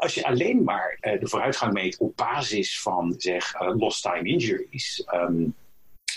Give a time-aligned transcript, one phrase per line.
[0.00, 5.04] als je alleen maar de vooruitgang meet op basis van zeg lost time injuries.
[5.06, 5.44] Ehm,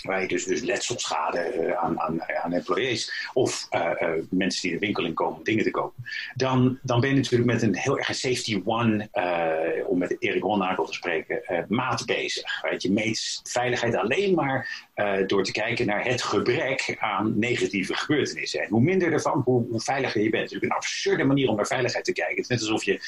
[0.04, 4.72] waar je dus, dus letselschade uh, aan, aan, aan employees of uh, uh, mensen die
[4.72, 6.04] de winkel in komen om dingen te kopen,
[6.34, 9.08] dan, dan ben je natuurlijk met een heel erg safety one,
[9.86, 12.62] om met Erik Ronnakel te spreken, maat bezig.
[12.62, 14.88] Weet je meet veiligheid alleen maar
[15.26, 18.60] door te kijken naar het gebrek aan negatieve gebeurtenissen.
[18.60, 20.42] En hoe minder ervan, hoe, hoe veiliger je bent.
[20.42, 22.34] Het is natuurlijk een absurde manier om naar veiligheid te kijken.
[22.34, 22.98] Het is net alsof je,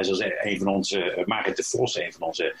[0.00, 2.54] zoals een van onze, Marit de Vos, een van onze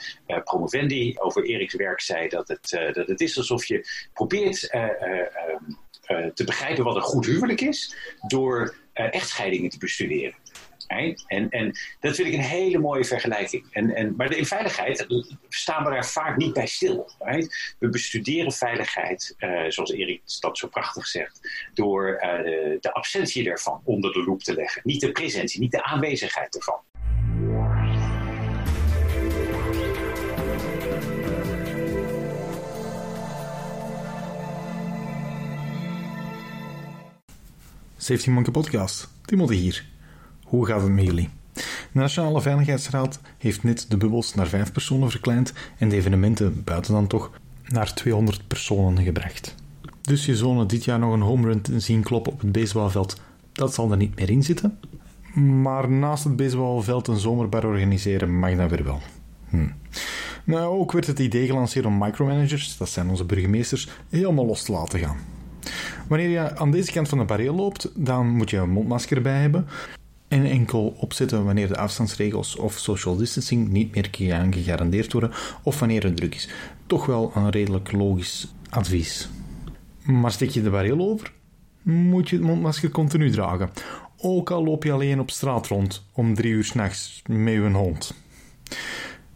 [0.44, 3.73] promovendi, over Eriks werk zei, dat het, dat het is alsof je
[4.12, 5.26] probeert eh, eh,
[6.04, 10.34] eh, te begrijpen wat een goed huwelijk is door echtscheidingen te bestuderen.
[11.26, 13.66] En, en dat vind ik een hele mooie vergelijking.
[13.70, 15.06] En, en, maar in veiligheid
[15.48, 17.10] staan we daar vaak niet bij stil.
[17.78, 19.34] We bestuderen veiligheid,
[19.68, 24.54] zoals Erik dat zo prachtig zegt, door de, de absentie ervan onder de loep te
[24.54, 24.82] leggen.
[24.84, 26.80] Niet de presentie, niet de aanwezigheid ervan.
[38.04, 39.08] Safety Monkey Podcast.
[39.24, 39.84] Timothy hier.
[40.42, 41.28] Hoe gaat het met jullie?
[41.52, 46.92] De Nationale Veiligheidsraad heeft net de bubbels naar vijf personen verkleind en de evenementen buiten
[46.92, 47.30] dan toch
[47.64, 49.54] naar 200 personen gebracht.
[50.00, 53.20] Dus je zonen dit jaar nog een home run zien kloppen op het baseballveld,
[53.52, 54.78] dat zal er niet meer in zitten.
[55.62, 59.00] Maar naast het baseballveld een zomerbar organiseren mag dat weer wel.
[59.48, 59.68] Hm.
[60.44, 64.72] Nou, ook werd het idee gelanceerd om micromanagers, dat zijn onze burgemeesters, helemaal los te
[64.72, 65.16] laten gaan.
[66.08, 69.40] Wanneer je aan deze kant van de barrière loopt, dan moet je een mondmasker bij
[69.40, 69.66] hebben.
[70.28, 75.30] En enkel opzetten wanneer de afstandsregels of social distancing niet meer gegarandeerd worden
[75.62, 76.48] of wanneer het druk is.
[76.86, 79.28] Toch wel een redelijk logisch advies.
[80.02, 81.32] Maar steek je de barrière over,
[81.82, 83.70] moet je het mondmasker continu dragen.
[84.18, 88.14] Ook al loop je alleen op straat rond om drie uur s'nachts met je hond.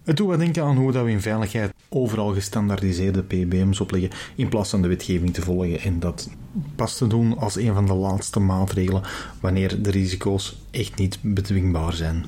[0.05, 4.49] Het doet wat denken aan hoe dat we in veiligheid overal gestandaardiseerde PBM's opleggen in
[4.49, 6.31] plaats van de wetgeving te volgen en dat
[6.75, 9.03] pas te doen als een van de laatste maatregelen
[9.41, 12.25] wanneer de risico's echt niet bedwingbaar zijn.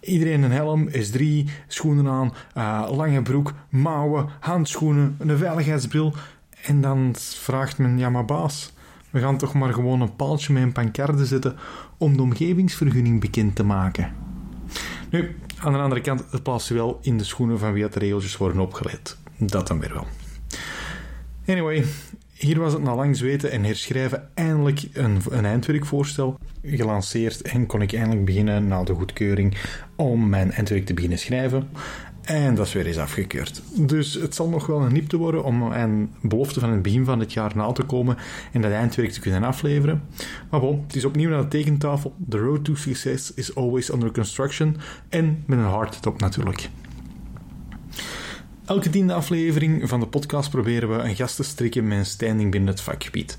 [0.00, 1.22] Iedereen een helm, S3,
[1.66, 6.14] schoenen aan, uh, lange broek, mouwen, handschoenen, een veiligheidsbril.
[6.62, 8.72] En dan vraagt men, ja maar baas,
[9.10, 11.56] we gaan toch maar gewoon een paaltje met een pancarde zetten
[11.98, 14.12] om de omgevingsvergunning bekend te maken.
[15.10, 18.36] Nu, aan de andere kant, het plaatst wel in de schoenen van wie het regeltjes
[18.36, 19.16] worden opgeleid.
[19.36, 20.06] Dat dan weer wel.
[21.46, 21.84] Anyway,
[22.32, 27.82] hier was het na lang zweten en herschrijven eindelijk een, een eindwerkvoorstel gelanceerd en kon
[27.82, 29.56] ik eindelijk beginnen na de goedkeuring
[29.96, 31.68] om mijn eindwerk te beginnen schrijven.
[32.24, 33.62] En dat is weer eens afgekeurd.
[33.74, 37.20] Dus het zal nog wel een niepte worden om een belofte van het begin van
[37.20, 38.16] het jaar na te komen
[38.52, 40.02] en dat eindwerk te kunnen afleveren.
[40.50, 42.14] Maar bon, het is opnieuw naar de tekentafel.
[42.28, 44.76] The road to success is always under construction.
[45.08, 46.68] En met een hard top natuurlijk.
[48.64, 52.50] Elke tiende aflevering van de podcast proberen we een gast te strikken met een standing
[52.50, 53.38] binnen het vakgebied.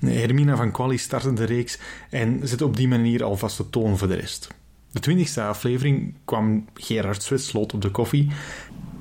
[0.00, 1.78] Hermina van Quali startte de reeks
[2.10, 4.48] en zet op die manier alvast de toon voor de rest.
[4.96, 8.30] De twintigste aflevering kwam Gerard Zwetsloot op de koffie.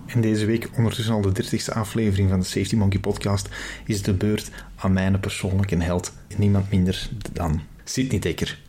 [0.06, 3.50] En deze week, ondertussen al de dertigste aflevering van de Safety Monkey podcast,
[3.86, 6.14] is de beurt aan mijn persoonlijke held.
[6.38, 8.60] Niemand minder dan Sidney Dekker.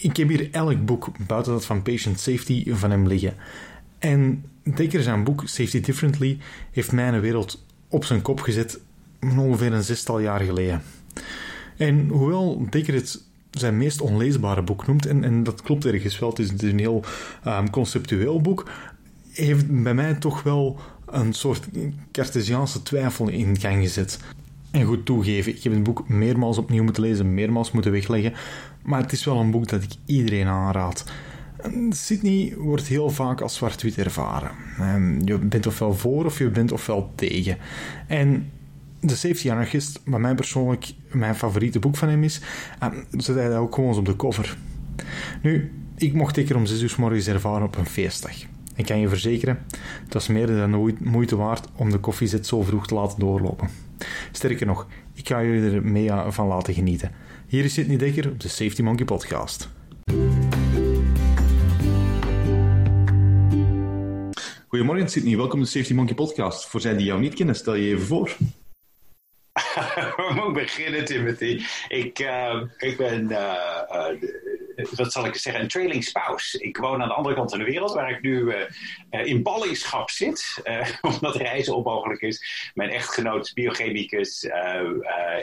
[0.00, 3.34] Ik heb hier elk boek, buiten dat van Patient Safety, van hem liggen.
[3.98, 6.38] En Dekker zijn boek Safety Differently
[6.70, 8.80] heeft mijn wereld op zijn kop gezet
[9.20, 10.82] ongeveer een zestal jaar geleden.
[11.76, 15.06] En hoewel Dekker het zijn meest onleesbare boek noemt.
[15.06, 16.28] En, en dat klopt ergens wel.
[16.28, 17.04] Het is, een heel
[17.46, 18.70] um, conceptueel boek.
[19.32, 21.68] Heeft bij mij toch wel een soort
[22.12, 24.18] Cartesiaanse twijfel in gang gezet.
[24.70, 28.32] En goed toegeven, ik heb het boek meermaals opnieuw moeten lezen, meermaals moeten wegleggen.
[28.82, 31.04] Maar het is wel een boek dat ik iedereen aanraad.
[31.90, 34.50] Sydney wordt heel vaak als zwart-wit ervaren.
[34.78, 37.58] Ehm, je bent ofwel voor of je bent ofwel tegen.
[38.06, 38.50] En
[39.00, 42.40] de Safety Anarchist, wat mij persoonlijk mijn favoriete boek van hem is,
[43.10, 44.56] zet hij dat ook gewoon op de cover.
[45.42, 48.32] Nu, ik mocht zeker om 6 uur morgens ervaren op een feestdag.
[48.74, 49.58] Ik kan je verzekeren,
[50.04, 53.68] het was meer dan moeite waard om de koffiezet zo vroeg te laten doorlopen.
[54.32, 57.10] Sterker nog, ik ga jullie er mee van laten genieten.
[57.46, 59.68] Hier is Sidney Dekker op de Safety Monkey Podcast.
[64.68, 66.66] Goedemorgen Sidney, welkom op de Safety Monkey Podcast.
[66.66, 68.36] Voor zij die jou niet kennen, stel je even voor.
[70.16, 71.62] Waar moet ik beginnen, Timothy?
[71.88, 74.08] Ik, uh, ik ben uh,
[74.90, 76.58] wat zal ik zeggen, een trailing spouse.
[76.58, 78.54] Ik woon aan de andere kant van de wereld, waar ik nu
[79.10, 80.62] in ballingschap zit,
[81.12, 82.70] omdat reizen onmogelijk is.
[82.74, 84.44] Mijn echtgenoot is biochemicus.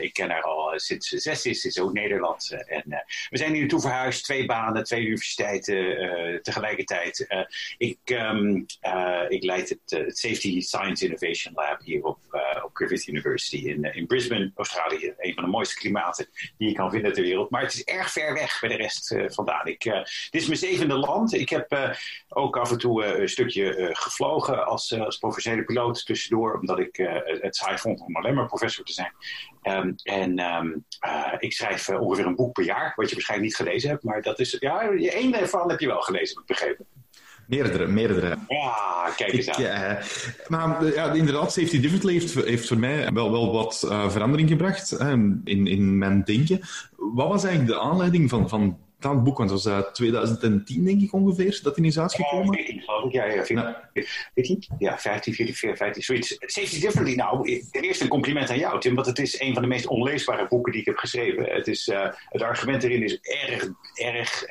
[0.00, 2.50] ik ken haar al sinds ze zes is, is ook Nederlands.
[2.50, 7.26] en we zijn hier naartoe verhuisd, twee banen, twee universiteiten tegelijkertijd.
[7.78, 8.66] ik, um,
[9.28, 12.18] ik leid het, Safety Science Innovation Lab hier op,
[12.64, 15.14] op Griffith University in, in Brisbane, Australië.
[15.18, 17.50] Een van de mooiste klimaten die je kan vinden ter wereld.
[17.50, 19.66] Maar het is erg ver weg bij de rest uh, vandaan.
[19.66, 19.82] Ik,
[20.30, 21.34] dit is mijn zevende land.
[21.34, 21.96] Ik heb
[22.28, 26.58] ook af en toe een stukje gevlogen als, als professionele piloot tussendoor.
[26.58, 26.96] Omdat ik
[27.40, 29.12] het saai vond om alleen maar professor te zijn.
[29.62, 30.84] Um, en um,
[31.38, 32.92] ik schrijf ongeveer een boek per jaar.
[32.96, 34.02] Wat je waarschijnlijk niet gelezen hebt.
[34.02, 36.86] Maar dat is, ja, één daarvan heb je wel gelezen, heb ik begrepen.
[37.46, 38.36] Meerdere, meerdere.
[38.48, 39.62] Ja, kijk eens aan.
[39.62, 39.98] Ja,
[40.46, 44.92] maar ja, inderdaad, Safety Differently heeft, heeft voor mij wel, wel wat uh, verandering gebracht
[45.44, 46.60] in, in mijn denken.
[46.96, 49.38] Wat was eigenlijk de aanleiding van, van dat boek?
[49.38, 52.58] Want het was uh, 2010, denk ik ongeveer, dat hij is uitgekomen.
[52.58, 53.12] Ja, 14 geloof ik.
[53.12, 53.90] Ja, ja, 14, ja.
[54.34, 54.64] 14?
[54.78, 56.36] Ja, 15, 14, 15, zoiets.
[56.38, 59.62] Safety Differently, nou, ten eerste een compliment aan jou, Tim, want het is een van
[59.62, 61.44] de meest onleesbare boeken die ik heb geschreven.
[61.44, 61.90] Het, is,
[62.28, 64.44] het argument erin is erg, erg...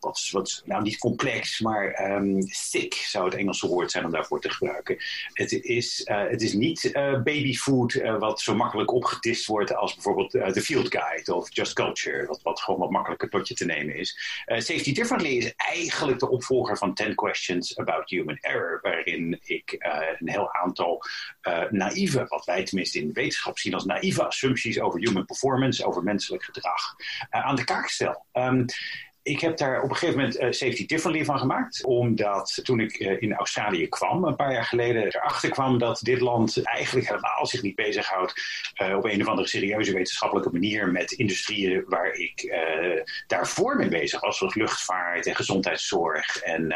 [0.00, 2.40] Wat, wat nou niet complex, maar um,
[2.70, 4.96] thick zou het Engelse woord zijn om daarvoor te gebruiken.
[5.32, 9.94] Het is, uh, het is niet uh, babyfood uh, wat zo makkelijk opgedist wordt als
[9.94, 13.64] bijvoorbeeld The Field Guide of Just Culture, wat, wat gewoon wat makkelijker tot je te
[13.64, 14.42] nemen is.
[14.46, 19.76] Safety Differently is eigenlijk de opvolger van 10 Questions About Human Error, waarin ik
[20.18, 21.02] een heel aantal
[21.70, 26.02] naïeve, wat wij tenminste in de wetenschap zien als naïeve assumpties over human performance, over
[26.02, 26.94] menselijk gedrag,
[27.30, 28.24] aan de kaak stel.
[28.32, 28.64] Um,
[29.22, 31.84] ik heb daar op een gegeven moment uh, Safety Differently van gemaakt.
[31.84, 36.20] Omdat toen ik uh, in Australië kwam, een paar jaar geleden, erachter kwam dat dit
[36.20, 38.34] land eigenlijk helemaal zich niet bezighoudt
[38.82, 42.58] uh, op een of andere serieuze wetenschappelijke manier met industrieën waar ik
[43.26, 44.38] daarvoor mee bezig was.
[44.38, 46.74] Zoals luchtvaart en gezondheidszorg en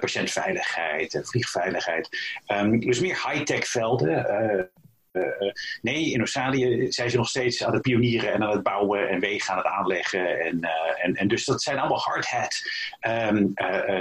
[0.00, 2.08] patiëntveiligheid en vliegveiligheid.
[2.46, 4.70] Um, dus meer high-tech velden.
[5.16, 5.52] Uh,
[5.82, 9.20] nee, in Australië zijn ze nog steeds aan het pionieren en aan het bouwen en
[9.20, 10.40] wegen aan het aanleggen.
[10.40, 12.62] En, uh, en, en dus dat zijn allemaal hard hat
[13.30, 13.52] um,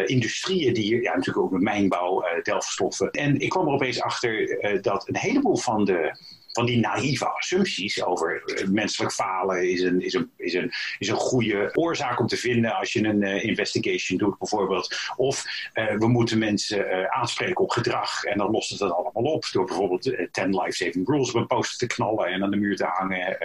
[0.05, 3.11] industrieën die ja, natuurlijk ook met mijnbouw, delfstoffen.
[3.11, 6.17] En ik kwam er opeens achter dat een heleboel van de
[6.55, 11.07] van die naïeve assumpties over eh, menselijk falen is een, is, een, is, een, is
[11.07, 14.95] een goede oorzaak om te vinden als je een uh, investigation doet bijvoorbeeld.
[15.15, 19.45] Of uh, we moeten mensen aanspreken op gedrag en dan lost het dat allemaal op
[19.51, 22.85] door bijvoorbeeld 10 life-saving rules op een poster te knallen en aan de muur te
[22.85, 23.37] hangen.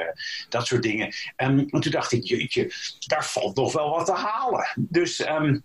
[0.48, 1.06] dat soort dingen.
[1.36, 2.72] Um, en toen dacht ik, jeetje,
[3.06, 4.72] daar valt nog wel wat te halen.
[4.76, 5.26] Dus...
[5.28, 5.62] Um,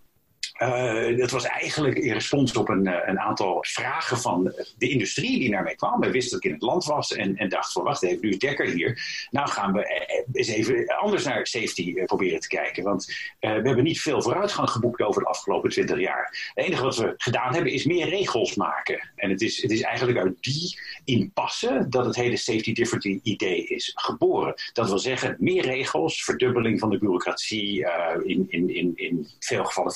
[0.61, 5.39] uh, dat was eigenlijk in respons op een, eh, een, aantal vragen van de industrie
[5.39, 5.99] die naar mij kwam.
[5.99, 8.29] We wisten dat ik in het land was en, en dacht van wacht even, nu
[8.29, 9.27] is Dekker hier.
[9.31, 12.83] Nou gaan we eh, eens even anders naar safety proberen te kijken.
[12.83, 13.05] Want
[13.39, 16.51] we hebben niet veel vooruitgang geboekt over de afgelopen twintig jaar.
[16.53, 19.09] Het enige wat we gedaan hebben is meer regels maken.
[19.15, 23.65] En het is, het is eigenlijk uit die impasse dat het hele safety differently idee
[23.67, 24.53] is geboren.
[24.73, 27.87] Dat wil zeggen, meer regels, verdubbeling van de bureaucratie,
[28.23, 29.91] in, in, in, in veel gevallen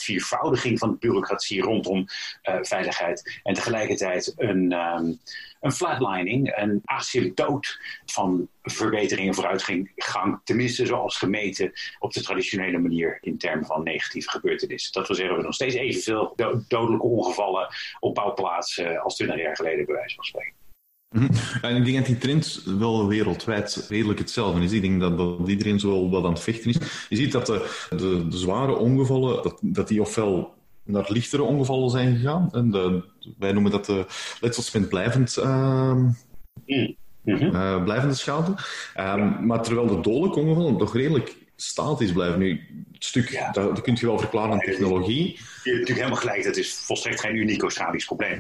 [0.58, 2.06] van de bureaucratie rondom
[2.44, 3.40] uh, veiligheid.
[3.44, 5.20] En tegelijkertijd een, um,
[5.60, 9.92] een flatlining, een asymptoot van verbetering en vooruitgang,
[10.44, 14.94] tenminste zoals gemeten op de traditionele manier in termen van negatieve gebeurtenissen.
[14.94, 16.34] Dat wil zeggen, we nog steeds evenveel
[16.68, 17.68] dodelijke ongevallen
[18.00, 20.69] op bouwplaatsen als 20 jaar geleden, bij wijze van spreken.
[21.10, 21.30] -hmm.
[21.62, 24.72] En ik denk dat die trend wel wereldwijd redelijk hetzelfde is.
[24.72, 26.78] Ik denk dat, dat iedereen zo wel wat aan het vechten is.
[27.10, 30.54] Je ziet dat de, de, de zware ongevallen, dat, dat die ofwel
[30.84, 32.50] naar lichtere ongevallen zijn gegaan.
[32.52, 33.04] En de,
[33.38, 34.06] wij noemen dat de
[34.42, 36.16] letsels met blijvend, uh, mm
[36.66, 37.56] -hmm.
[37.56, 38.54] uh, blijvende schade.
[38.98, 42.40] Um, maar terwijl de dodelijke ongevallen toch redelijk statisch blijven.
[42.40, 43.52] Nu, het stuk, ja.
[43.52, 45.24] dat, dat kun je wel verklaren aan technologie.
[45.24, 48.38] Je hebt natuurlijk helemaal gelijk, dat is volstrekt geen uniek Australisch probleem.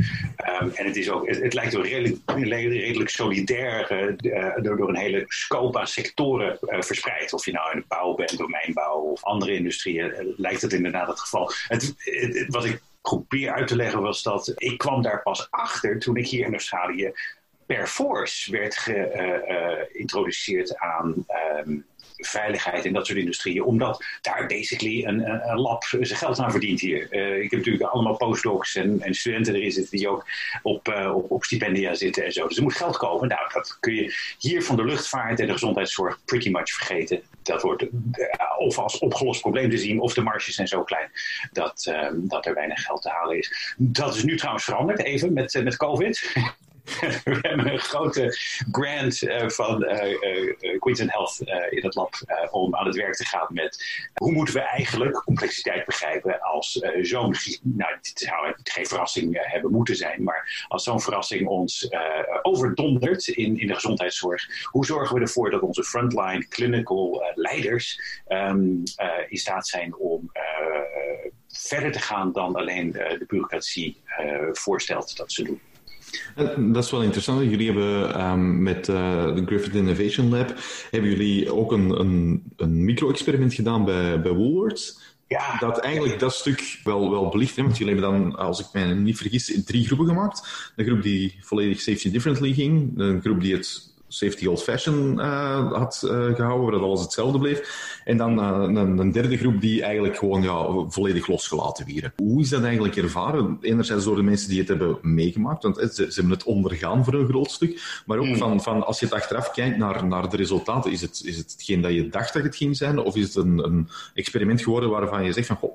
[0.61, 4.15] Um, en het, is ook, het, het lijkt wel redelijk, redelijk solidair uh,
[4.61, 7.33] door, door een hele scope aan sectoren uh, verspreid.
[7.33, 11.07] Of je nou in de bouw bent, domeinbouw of andere industrieën, uh, lijkt het inderdaad
[11.07, 11.51] het geval.
[11.67, 15.99] Het, het, wat ik probeer uit te leggen was dat ik kwam daar pas achter
[15.99, 17.11] toen ik hier in Australië
[17.65, 21.25] per force werd geïntroduceerd aan...
[21.65, 21.87] Um,
[22.19, 23.63] veiligheid en dat soort industrieën.
[23.63, 27.07] Omdat daar basically een, een, lab zijn geld aan verdient hier.
[27.11, 30.25] Uh, ik heb natuurlijk allemaal postdocs en, en, studenten erin zitten die ook
[30.61, 32.47] op, uh, op, op, stipendia zitten en zo.
[32.47, 33.27] Dus er moet geld komen.
[33.27, 37.21] Nou, dat kun je hier van de luchtvaart en de gezondheidszorg pretty much vergeten.
[37.43, 37.89] Dat wordt uh,
[38.57, 41.11] of als opgelost probleem te zien, of de marges zijn zo klein
[41.51, 43.75] dat, dat er weinig geld te halen is.
[43.77, 46.33] Dat is nu trouwens veranderd, even met, met COVID.
[47.23, 48.37] we hebben een grote
[48.71, 52.13] grant uh, van uh, uh, Queensland Health in het lab
[52.51, 57.35] om aan het werk te gaan met hoe moeten we eigenlijk complexiteit begrijpen als zo'n,
[57.61, 61.89] nou het zou geen verrassing hebben moeten zijn, maar als zo'n verrassing ons
[62.41, 68.83] overdondert in, in de gezondheidszorg, hoe zorgen we ervoor dat onze frontline clinical leiders um,
[69.27, 70.31] in staat zijn om
[71.47, 74.01] verder te gaan dan alleen de bureaucratie
[74.51, 75.61] voorstelt dat ze doen.
[76.57, 77.49] Dat is wel interessant.
[77.49, 80.53] Jullie hebben um, met uh, de Griffith Innovation Lab
[80.91, 84.99] hebben jullie ook een, een, een micro-experiment gedaan bij, bij Woolworths.
[85.27, 85.57] Ja.
[85.57, 87.55] Dat eigenlijk dat stuk wel, wel belicht.
[87.55, 87.63] Hè?
[87.63, 90.71] Want jullie hebben dan, als ik me niet vergis, drie groepen gemaakt.
[90.75, 92.91] Een groep die volledig safety differently ging.
[92.95, 97.39] Een groep die het safety old fashion uh, had uh, gehouden, waar dat alles hetzelfde
[97.39, 98.01] bleef.
[98.05, 102.13] En dan uh, een, een, derde groep die eigenlijk gewoon ja, volledig losgelaten wieren.
[102.15, 103.57] Hoe is dat eigenlijk ervaren?
[103.61, 107.13] Enerzijds door de mensen die het hebben meegemaakt, want ze, ze hebben het ondergaan voor
[107.13, 108.01] een groot stuk.
[108.05, 108.37] Maar ook hmm.
[108.37, 111.51] van, van als je het achteraf kijkt naar, naar de resultaten, is het, is het
[111.51, 112.99] hetgeen dat je dacht dat het ging zijn?
[112.99, 115.71] Of is het een, een experiment geworden waarvan je zegt van, goh,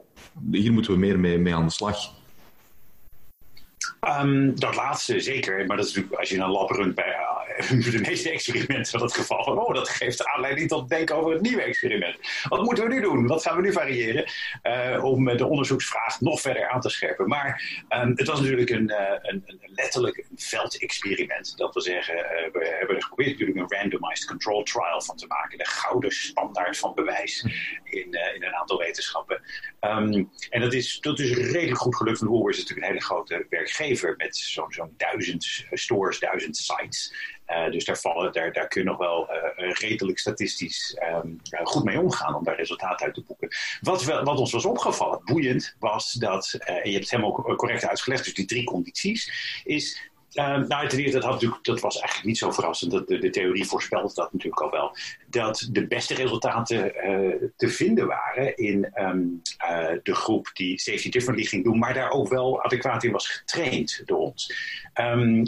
[0.51, 1.97] hier moeten we meer mee, mee aan de slag?
[4.01, 7.17] Um, dat laatste zeker, maar dat is natuurlijk als je een lab runt bij
[7.91, 9.45] de meeste experimenten het geval.
[9.45, 12.19] Van, oh, dat geeft aanleiding tot denken over het nieuwe experiment.
[12.49, 13.27] Wat moeten we nu doen?
[13.27, 14.25] Wat gaan we nu variëren?
[14.63, 17.29] Uh, om de onderzoeksvraag nog verder aan te scherpen.
[17.29, 21.57] Maar um, het was natuurlijk een, uh, een, een, letterlijk een veldexperiment.
[21.57, 22.15] Dat wil zeggen,
[22.53, 25.59] we hebben er geprobeerd natuurlijk een randomized control trial van te maken.
[25.59, 27.43] De gouden standaard van bewijs
[27.85, 29.41] in, in een aantal wetenschappen.
[29.81, 32.19] Um, en dat is, dat is redelijk goed gelukt.
[32.19, 33.74] Van Woolworths is natuurlijk een hele grote werkgever
[34.17, 37.15] met zo'n zo'n duizend stores, duizend sites.
[37.47, 41.85] Uh, dus daar, vallen, daar, daar kun je nog wel uh, redelijk statistisch um, goed
[41.85, 43.49] mee omgaan om daar resultaten uit te boeken.
[43.81, 48.25] Wat, wat ons was opgevallen, boeiend, was dat, en je hebt het helemaal correct uitgelegd,
[48.25, 52.39] dus die drie condities, is uh, nou, ten eerste, dat, had dat was eigenlijk niet
[52.39, 52.91] zo verrassend.
[52.91, 54.97] Dat de, theorie voorspelde dat natuurlijk al wel.
[55.27, 61.11] Dat de beste resultaten uh, te vinden waren in um, uh, de groep die safety
[61.11, 64.55] differently ging doen, maar daar ook wel adequaat in was getraind door ons.
[65.01, 65.43] Um,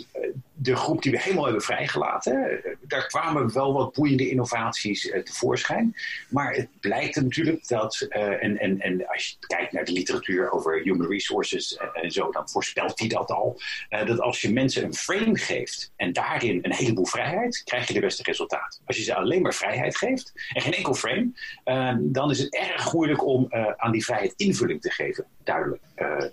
[0.59, 5.97] de groep die we helemaal hebben vrijgelaten, daar kwamen wel wat boeiende innovaties uh, tevoorschijn.
[6.28, 10.83] Maar het blijkt natuurlijk dat, en, en, en als je kijkt naar de literatuur over
[10.83, 13.61] human resources en, zo, dan voorspelt hij dat al.
[13.88, 18.00] Dat als je mensen een frame geeft en daarin een heleboel vrijheid, krijg je de
[18.00, 18.80] beste resultaat.
[18.85, 21.30] Als je ze alleen maar vrijheid geeft en geen enkel frame,
[22.00, 25.26] dan is het erg moeilijk om aan die vrijheid invulling te geven.
[25.45, 25.83] Duidelijk.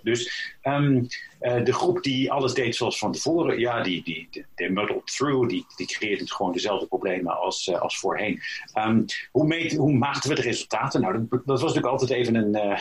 [0.02, 1.06] dus um,
[1.38, 5.66] de groep die alles deed zoals van tevoren, ja, die, die de muddled through, die,
[5.76, 8.40] die creëert gewoon dezelfde problemen als, als voorheen.
[8.78, 11.00] Um, hoe, meet, hoe maakten we de resultaten?
[11.00, 12.78] Nou, dat, dat was natuurlijk altijd even een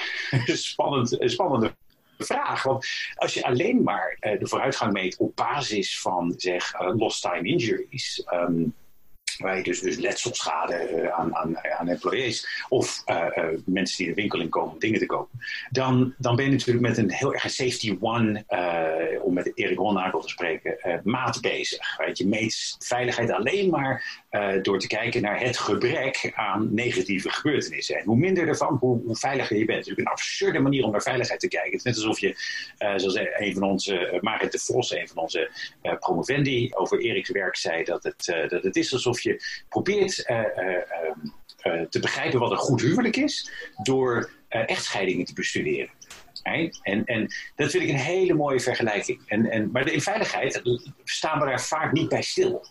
[0.58, 1.74] spannend, spannende
[2.18, 2.64] vraag.
[2.64, 7.48] Want als je alleen maar uh, de vooruitgang meet op basis van zeg lost time
[7.48, 8.24] injuries.
[8.34, 8.76] Um,
[9.38, 14.08] waar je dus, dus letselschade uh, aan, aan, aan employees of uh, uh, mensen die
[14.08, 17.12] de winkel in komen om dingen te kopen, dan, dan ben je natuurlijk met een
[17.12, 18.46] heel erg safety one,
[19.22, 21.98] om met Erik Ronnakel te spreken, maat bezig.
[21.98, 24.22] Weet je meet veiligheid alleen maar
[24.62, 27.96] door te kijken naar het gebrek aan negatieve gebeurtenissen.
[27.96, 29.78] En hoe minder ervan, hoe, hoe veiliger je bent.
[29.78, 31.72] Het is natuurlijk een absurde manier om naar veiligheid te kijken.
[31.72, 32.36] Het is net alsof je,
[32.96, 35.50] zoals een van onze, Marit de Vos, een van onze
[36.00, 39.23] promovendi, over Eriks werk zei dat het, dat het is alsof je
[39.70, 40.40] probeert uh,
[41.64, 43.52] uh, te begrijpen wat een goed huwelijk is
[43.84, 45.90] door echtscheidingen te bestuderen.
[46.44, 49.22] En, en dat vind ik een hele mooie vergelijking.
[49.28, 50.62] En, en, maar in veiligheid
[51.04, 52.66] staan we daar vaak niet bij stil.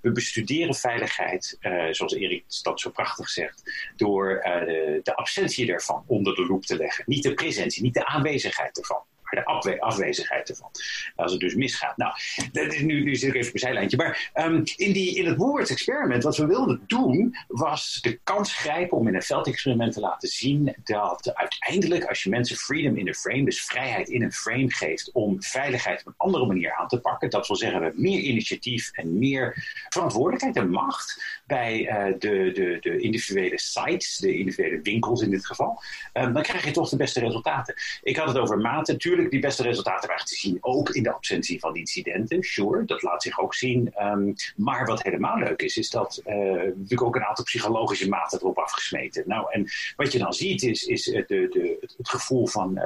[0.00, 1.58] We bestuderen veiligheid,
[1.90, 6.76] zoals Erik dat zo prachtig zegt, door de, de, absentie daarvan onder de loep te
[6.76, 7.04] leggen.
[7.06, 10.70] Niet de presentie, niet de aanwezigheid ervan de afwezigheid ervan.
[11.16, 11.96] Als het dus misgaat.
[11.96, 12.12] Nou,
[12.52, 13.96] dat is nu, zit ik even op een zijlijntje.
[13.96, 18.54] Maar um, in, die, in het Woolworths experiment, wat we wilden doen, was de kans
[18.54, 23.08] grijpen om in een veldexperiment te laten zien dat uiteindelijk, als je mensen freedom in
[23.08, 26.88] een frame, dus vrijheid in een frame geeft om veiligheid op een andere manier aan
[26.88, 29.54] te pakken, dat wil zeggen we meer initiatief en meer
[29.88, 35.46] verantwoordelijkheid en macht bij uh, de, de, de individuele sites, de individuele winkels in dit
[35.46, 35.82] geval,
[36.12, 37.74] um, dan krijg je toch de beste resultaten.
[38.02, 38.98] Ik had het over maten.
[38.98, 42.42] Tuurlijk die beste resultaten waren te zien, ook in de absentie van incidenten.
[42.42, 43.92] Sure, dat laat zich ook zien.
[44.02, 48.38] Um, maar wat helemaal leuk is, is dat uh, natuurlijk ook een aantal psychologische maten
[48.38, 49.22] erop afgesmeten.
[49.26, 52.84] Nou, en wat je dan ziet, is, is de, de, het gevoel van uh,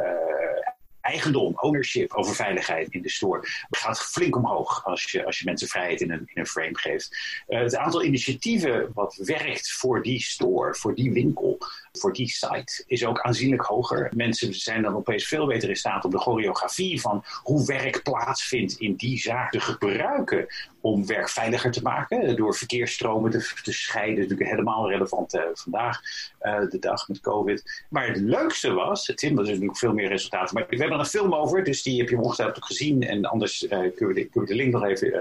[1.05, 5.69] eigendom, ownership over veiligheid in de store gaat flink omhoog als je, als je mensen
[5.69, 7.17] vrijheid in een, in een frame geeft.
[7.47, 11.59] Het aantal initiatieven wat werkt voor die store, voor die winkel,
[11.99, 14.11] voor die site is ook aanzienlijk hoger.
[14.15, 18.79] Mensen zijn dan opeens veel beter in staat om de choreografie van hoe werk plaatsvindt
[18.79, 20.47] in die zaak te gebruiken
[20.81, 22.37] om werk veiliger te maken.
[22.37, 24.21] Door verkeersstromen te, te scheiden.
[24.21, 26.01] Natuurlijk helemaal relevant uh, vandaag,
[26.43, 27.85] uh, de dag met COVID.
[27.89, 30.55] Maar het leukste was, Tim, dat is natuurlijk veel meer resultaten.
[30.55, 33.03] Maar we hebben er een film over, dus die heb je ongetwijfeld ook gezien.
[33.03, 35.19] En anders uh, kunnen, we de, kunnen de link nog even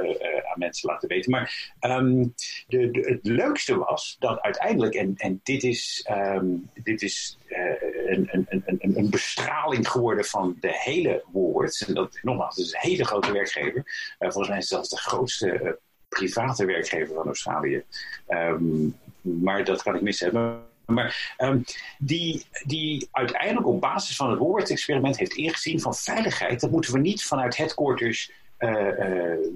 [0.53, 1.31] aan mensen laten weten.
[1.31, 2.33] Maar um,
[2.67, 8.63] de, het leukste was dat uiteindelijk, en, en dit is, um, dit is een, een,
[8.65, 11.85] een, een, bestraling geworden van de hele Woolworths.
[11.87, 14.15] En dat, nogmaals, het is een hele grote werkgever.
[14.19, 15.71] volgens mij is het zelfs de grootste uh,
[16.09, 17.83] private werkgever van Australië.
[18.27, 20.61] Um, maar dat kan ik mis hebben.
[20.85, 21.63] Maar um,
[21.97, 26.99] die, die uiteindelijk op basis van het Woolworth-experiment heeft ingezien van veiligheid, dat moeten we
[26.99, 28.42] niet vanuit headquarters uh, uh,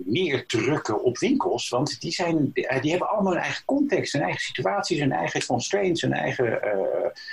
[0.06, 1.70] meer drukken op winkels.
[1.70, 6.02] Want die, zijn, die hebben allemaal hun eigen context, hun eigen situaties, hun eigen constraints,
[6.02, 6.60] hun eigen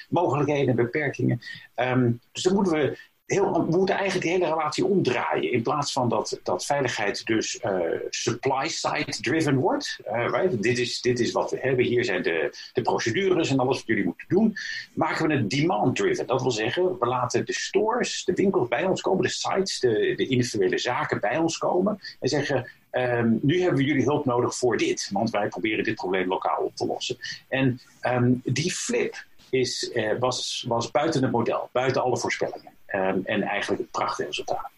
[0.08, 1.40] mogelijkheden en beperkingen.
[1.76, 5.52] Um, dus dan moeten we heel, we moeten eigenlijk de hele relatie omdraaien.
[5.52, 9.98] In plaats van dat, dat veiligheid dus uh, supply-side driven wordt.
[10.06, 10.62] Uh, right?
[10.62, 11.84] dit, is, dit is wat we hebben.
[11.84, 14.56] Hier zijn de, de procedures en alles wat jullie moeten doen.
[14.94, 16.26] Maken we het demand driven.
[16.26, 19.22] Dat wil zeggen, we laten de stores, de winkels bij ons komen.
[19.22, 22.00] De sites, de, de individuele zaken bij ons komen.
[22.20, 25.08] En zeggen, Um, nu hebben we jullie hulp nodig voor dit.
[25.12, 27.16] Want wij proberen dit probleem lokaal op te lossen.
[27.48, 31.68] En um, die flip is, uh, was, was buiten het model.
[31.72, 32.73] Buiten alle voorspellingen.
[32.94, 34.72] Um, en eigenlijk het prachtige resultaat.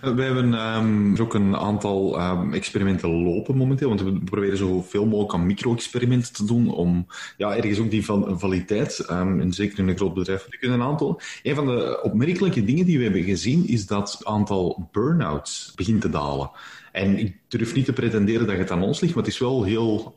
[0.00, 5.34] We hebben um, ook een aantal um, experimenten lopen momenteel, want we proberen zoveel mogelijk
[5.34, 9.88] aan micro-experimenten te doen om ja, ergens ook die van validiteit, um, en zeker in
[9.88, 11.16] een groot bedrijf, te kunnen aantonen.
[11.42, 16.00] Een van de opmerkelijke dingen die we hebben gezien is dat het aantal burn-outs begint
[16.00, 16.50] te dalen.
[16.92, 19.62] En ik durf niet te pretenderen dat het aan ons ligt, maar het is wel
[19.64, 20.12] heel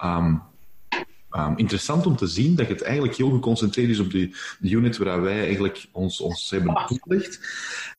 [1.32, 4.98] Um, interessant om te zien dat het eigenlijk heel geconcentreerd is op die, de unit
[4.98, 6.88] waar wij eigenlijk ons, ons hebben ah.
[6.88, 7.40] toegelicht.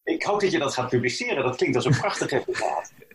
[0.04, 1.42] Ik hoop dat je dat gaat publiceren.
[1.42, 2.92] Dat klinkt als een prachtig resultaat.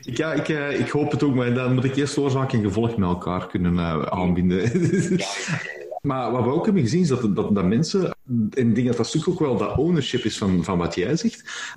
[0.00, 2.96] Ja, ik, uh, ik hoop het ook, maar dan moet ik eerst oorzaak en gevolg
[2.96, 4.80] met elkaar kunnen uh, aanbinden.
[5.16, 5.26] Ja,
[6.00, 8.16] maar wat we ook hebben gezien is dat, dat, dat mensen,
[8.50, 11.16] en ik denk dat dat stuk ook wel dat ownership is van, van wat jij
[11.16, 11.72] zegt,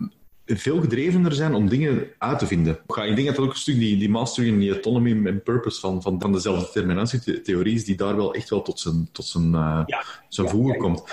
[0.57, 2.79] veel gedrevener zijn om dingen uit te vinden.
[2.87, 5.79] Ik denk dat dat ook een stuk die, die mastery en die autonomy en purpose
[5.79, 9.45] van, van, van dezelfde determinatietheorie is, die daar wel echt wel tot zijn, tot zijn,
[9.45, 10.03] uh, ja.
[10.29, 11.03] zijn voegen komt.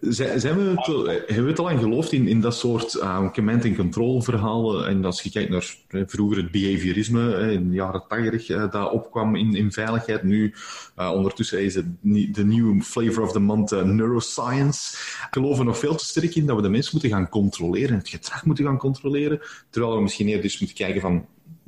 [0.00, 0.86] Zijn, we het,
[1.26, 4.86] hebben we het al aan geloofd in, in dat soort uh, command and control verhalen?
[4.86, 8.90] En als je kijkt naar uh, vroeger het behaviorisme in de jaren tachtig, uh, dat
[8.90, 10.22] opkwam in, in veiligheid.
[10.22, 10.54] Nu,
[10.96, 11.86] ondertussen is het
[12.32, 14.96] de nieuwe flavor of the month neuroscience.
[15.30, 18.08] Geloof er nog veel te sterk in dat we de mensen moeten gaan controleren, het
[18.08, 19.40] gedrag moeten gaan controleren.
[19.70, 21.26] Terwijl we misschien eerder dus moeten kijken van,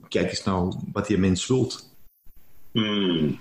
[0.09, 1.97] kijk eens nou wat die mens wilt.
[2.73, 3.39] Hmm.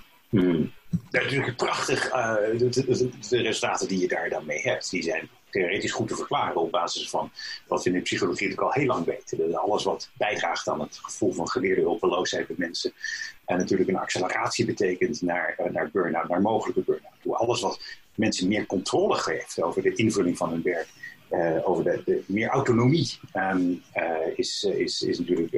[1.10, 1.20] Hmm.
[1.20, 2.14] Ja, natuurlijk prachtig.
[2.14, 2.70] Uh, de,
[3.30, 6.72] de, resultaten die je daar dan mee hebt, die zijn theoretisch goed te verklaren op
[6.72, 7.32] basis van
[7.68, 9.56] wat we in de psychologie natuurlijk al heel lang weten.
[9.56, 12.92] alles wat bijdraagt aan het gevoel van geleerde hulpeloosheid bij mensen.
[13.46, 17.40] En natuurlijk een acceleratie betekent naar, uh, naar burn-out, naar mogelijke burn-out.
[17.40, 17.82] Alles wat
[18.16, 20.88] mensen meer controle geeft over de invulling van hun werk.
[21.32, 23.84] Uh, over de, meer autonomie um,
[24.36, 25.52] is, is, is natuurlijk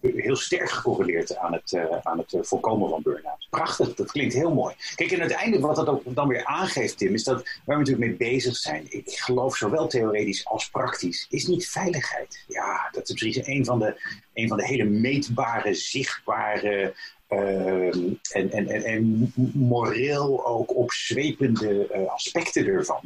[0.00, 3.46] heel sterk gecorreleerd aan het, uh, aan het uh, voorkomen van burn-out.
[3.50, 4.74] Prachtig, dat klinkt heel mooi.
[4.94, 8.18] Kijk, en uiteindelijk wat dat ook dan weer aangeeft, Tim, is dat waar we natuurlijk
[8.18, 12.44] mee bezig zijn, ik geloof zowel theoretisch als praktisch, is niet veiligheid.
[12.48, 14.00] Ja, dat is precies een van de,
[14.34, 16.94] een van de hele meetbare, zichtbare
[17.28, 17.94] uh,
[18.32, 23.00] en, en, en, en moreel ook opzwepende uh, aspecten ervan.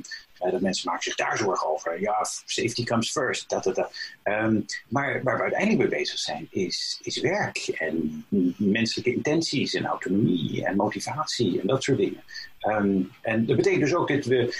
[0.44, 2.00] Uh, dat mensen maken zich daar zorgen over.
[2.00, 3.48] Ja, safety comes first.
[3.48, 3.90] Dat, dat.
[4.24, 8.24] Um, maar waar we uiteindelijk mee bezig zijn, is, is werk en
[8.56, 12.22] menselijke intenties en autonomie en motivatie en dat soort dingen.
[12.68, 14.56] Um, en dat betekent dus ook dat we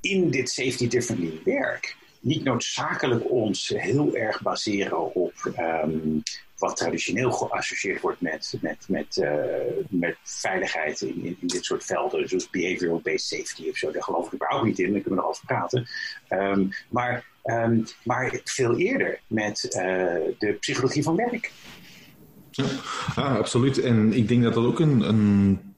[0.00, 6.22] in dit safety differently werk niet noodzakelijk ons heel erg baseren op um,
[6.62, 9.30] wat traditioneel geassocieerd wordt met, met, met, uh,
[9.88, 13.90] met veiligheid in, in, dit soort velden, zoals behavioral-based safety of zo.
[13.90, 15.86] Daar geloof ik überhaupt niet in, daar kunnen we nog over praten.
[16.88, 19.82] Maar, um, maar veel eerder met uh,
[20.38, 21.52] de psychologie van werk.
[22.50, 22.64] Ja,
[23.14, 23.78] ah, absoluut.
[23.80, 25.71] En ik denk dat dat ook een, een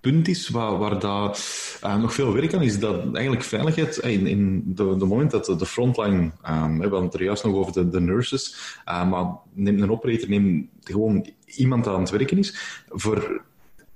[0.00, 1.38] punt is waar, waar daar
[1.84, 5.44] uh, nog veel werk aan is, dat eigenlijk veiligheid in, in de, de moment dat
[5.44, 8.56] de, frontline, um, we hadden het er juist nog over de, de nurses,
[8.88, 13.42] uh, maar neem een operator, neem gewoon iemand aan het werken is, voor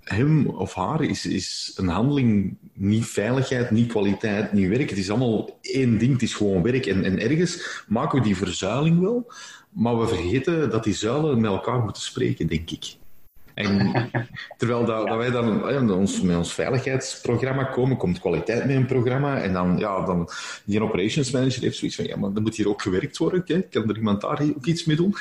[0.03, 4.91] hem of haar is, is een handeling niet veiligheid, niet kwaliteit, niet werk.
[4.91, 6.87] Het is allemaal één ding, het is gewoon werk.
[6.87, 9.33] En, en ergens maken we die verzuiling wel,
[9.69, 12.97] maar we vergeten dat die zuilen met elkaar moeten spreken, denk ik.
[13.55, 13.93] En
[14.59, 19.41] terwijl dat, dat wij dan ons, met ons veiligheidsprogramma komen, komt kwaliteit met een programma.
[19.41, 20.29] En dan, ja, dan
[20.65, 23.43] die operations manager heeft zoiets van, ja, maar dan moet hier ook gewerkt worden.
[23.47, 23.61] Hè?
[23.61, 25.15] Kan er iemand daar ook iets mee doen?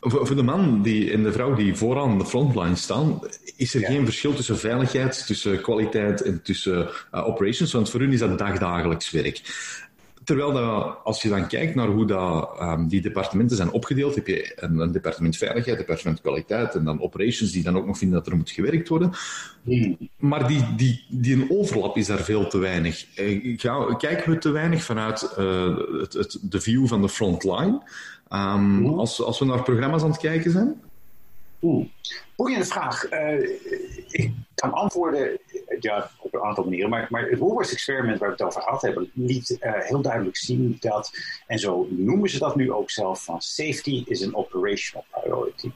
[0.00, 3.20] Voor, de man die, en de vrouw die vooraan de frontline staan,
[3.56, 8.12] is er geen verschil tussen veiligheid, tussen kwaliteit en tussen uh, operations, want voor hun
[8.12, 9.40] is dat dagdagelijks werk.
[10.28, 14.26] Terwijl dat, als je dan kijkt naar hoe dat, um, die departementen zijn opgedeeld, heb
[14.26, 18.18] je een, een, departement veiligheid, departement kwaliteit en dan operations die dan ook nog vinden
[18.18, 19.12] dat er moet gewerkt worden.
[19.62, 19.96] Hmm.
[20.16, 23.06] Maar die, die, die een overlap is daar veel te weinig.
[23.18, 27.82] Uh, kijken we te weinig vanuit uh, het, het, de view van de frontline
[28.32, 30.80] um, als, als we naar programma's aan het kijken zijn?
[31.62, 31.86] Oeh,
[32.36, 33.12] boeiende vraag.
[33.12, 33.50] Uh,
[34.08, 35.38] ik kan antwoorden
[35.80, 36.90] ja, op een aantal manieren.
[36.90, 40.76] Maar, maar het Woolworths-experiment waar we het over gehad hebben, liet uh, heel duidelijk zien
[40.80, 41.10] dat,
[41.46, 45.70] en zo noemen ze dat nu ook zelf, van safety is an operational priority.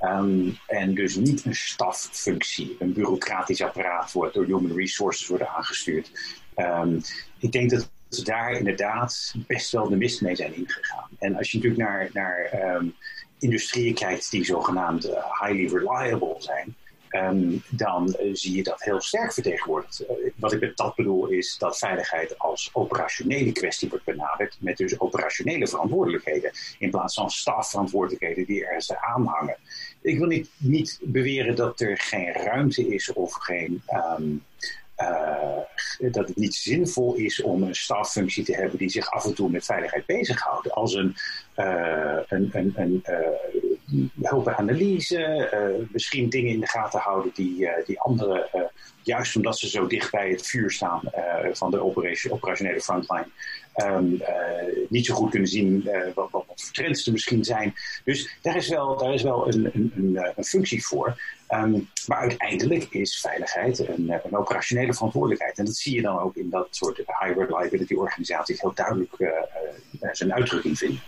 [0.00, 6.10] Um, en dus niet een staffunctie, een bureaucratisch apparaat wordt door human resources worden aangestuurd.
[6.56, 7.00] Um,
[7.38, 11.08] ik denk dat ze daar inderdaad best wel de mist mee zijn ingegaan.
[11.18, 12.94] En als je natuurlijk naar, naar um,
[13.38, 16.76] industrieën kijkt die zogenaamd uh, highly reliable zijn,
[17.14, 20.02] um, dan zie je dat heel sterk vertegenwoordigd.
[20.02, 24.76] Uh, wat ik met dat bedoel is dat veiligheid als operationele kwestie wordt benaderd, met
[24.76, 29.56] dus operationele verantwoordelijkheden, in plaats van stafverantwoordelijkheden die ergens eraan hangen.
[30.02, 33.82] Ik wil niet, niet beweren dat er geen ruimte is of geen.
[34.18, 34.42] Um,
[34.98, 39.34] uh, dat het niet zinvol is om een staffunctie te hebben die zich af en
[39.34, 40.70] toe met veiligheid bezighoudt.
[40.70, 41.16] Als een,
[41.56, 43.04] uh, een,
[44.22, 48.48] hulp analyse, misschien dingen in de gaten houden die, die anderen,
[49.02, 51.00] juist omdat ze zo dicht bij het vuur staan
[51.52, 51.82] van de
[52.30, 53.28] operationele frontline,
[53.76, 54.22] um,
[54.88, 57.74] niet zo goed kunnen zien wat, wat, wat trends er misschien zijn.
[58.04, 61.20] Dus daar is wel, daar is wel een, een, een, functie voor.
[61.48, 65.58] Um, maar uiteindelijk is veiligheid een, eh, een, operationele verantwoordelijkheid.
[65.58, 69.12] En dat zie je dan ook in dat soort high reliability organisaties heel duidelijk
[70.12, 71.00] zijn uitdrukking vinden.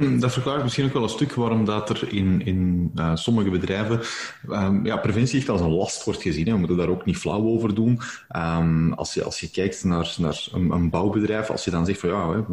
[0.00, 3.50] Hmm, dat verklaart misschien ook wel een stuk waarom dat er in, in uh, sommige
[3.50, 4.00] bedrijven
[4.48, 6.46] um, ja, preventie echt als een last wordt gezien.
[6.46, 6.52] Hè.
[6.52, 8.00] We moeten daar ook niet flauw over doen.
[8.36, 12.00] Um, als, je, als je kijkt naar, naar een, een, bouwbedrijf, als je dan zegt
[12.00, 12.44] van ja,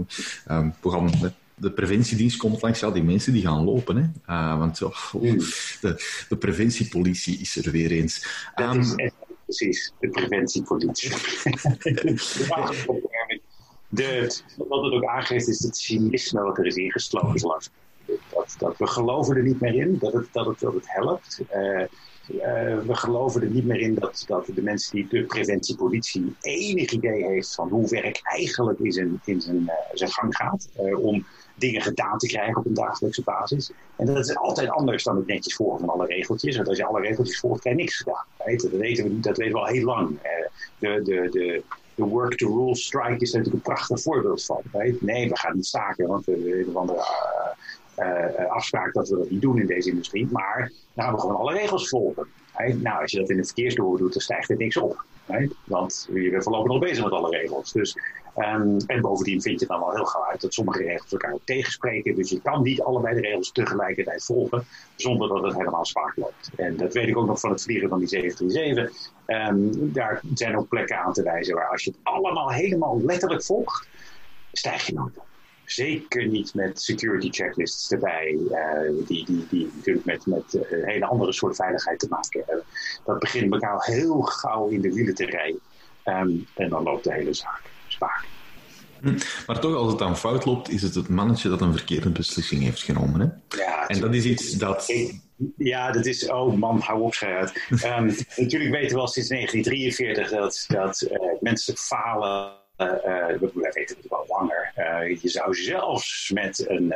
[0.47, 1.11] um, we gaan
[1.55, 3.95] de preventiedienst komt langs, ja, die mensen die gaan lopen.
[3.95, 4.33] Hè.
[4.33, 5.11] Uh, want oh,
[5.81, 8.27] de, de, preventiepolitie is er weer eens.
[8.55, 9.13] Dat is echt,
[9.45, 11.11] precies, de preventiepolitie.
[13.87, 17.71] de, wat het ook aangeeft is het cynisme wat er is ingesloten.
[18.33, 21.41] Dat, dat we geloven er niet meer in dat het, dat het, dat het helpt.
[21.55, 26.35] Uh, uh, we geloven er niet meer in dat, dat de mensen die de preventiepolitie
[26.41, 30.69] enig idee heeft van hoe werk eigenlijk in zijn, in zijn, uh, zijn gang gaat.
[31.01, 33.71] Om dingen gedaan te krijgen op een dagelijkse basis.
[33.95, 36.55] En dat is altijd anders dan het netjes volgen van alle regeltjes.
[36.55, 38.25] Want als je alle regeltjes volgt, krijg je niks gedaan.
[38.37, 40.19] Dat, weten we, dat weten we al heel lang.
[40.79, 41.63] de, de, de,
[41.97, 44.61] de work to rule strike is natuurlijk een prachtig voorbeeld van.
[44.99, 47.05] Nee, we gaan niet staken, want we hebben een andere
[47.97, 50.27] uh, afspraak dat we dat niet doen in deze industrie.
[50.31, 52.27] Maar dan gaan we gewoon alle regels volgen.
[52.81, 55.05] Nou, als je dat in het verkeersdoel doet, dan stijgt er niks op.
[55.63, 57.71] Want je bent voorlopig nog bezig met alle regels.
[57.71, 57.95] Dus,
[58.35, 61.45] um, en bovendien vind je dan wel heel gauw uit dat sommige regels elkaar ook
[61.45, 62.15] tegenspreken.
[62.15, 66.51] Dus je kan niet allebei de regels tegelijkertijd volgen zonder dat het helemaal spaak loopt.
[66.55, 69.11] En dat weet ik ook nog van het vliegen van die 737.
[69.25, 73.01] Um, ehm, daar zijn ook plekken aan te wijzen waar als je het allemaal helemaal
[73.01, 73.89] letterlijk volgt,
[74.51, 75.36] stijg je nooit op.
[75.67, 80.89] Zeker niet met security checklists erbij, uh, die, die, die natuurlijk met, met uh, een
[80.89, 82.65] hele andere soort veiligheid te maken hebben.
[83.05, 85.59] Dat begint elkaar heel gauw in de wielen te rijden.
[86.05, 88.25] Um, en dan loopt de hele zaak spaak.
[89.01, 89.17] Hm.
[89.47, 92.61] Maar toch, als het dan fout loopt, is het het mannetje dat een verkeerde beslissing
[92.61, 93.19] heeft genomen.
[93.19, 93.57] Hè?
[93.57, 94.93] Ja, en dat is iets dat.
[95.57, 96.29] Ja, dat is.
[96.29, 97.67] Oh man, hou op, uit.
[97.85, 104.09] um, natuurlijk weten we al sinds 1943 dat, dat uh, menselijk falen we weten het
[104.09, 104.71] wel langer.
[104.77, 106.93] Uh, je zou zelfs met een,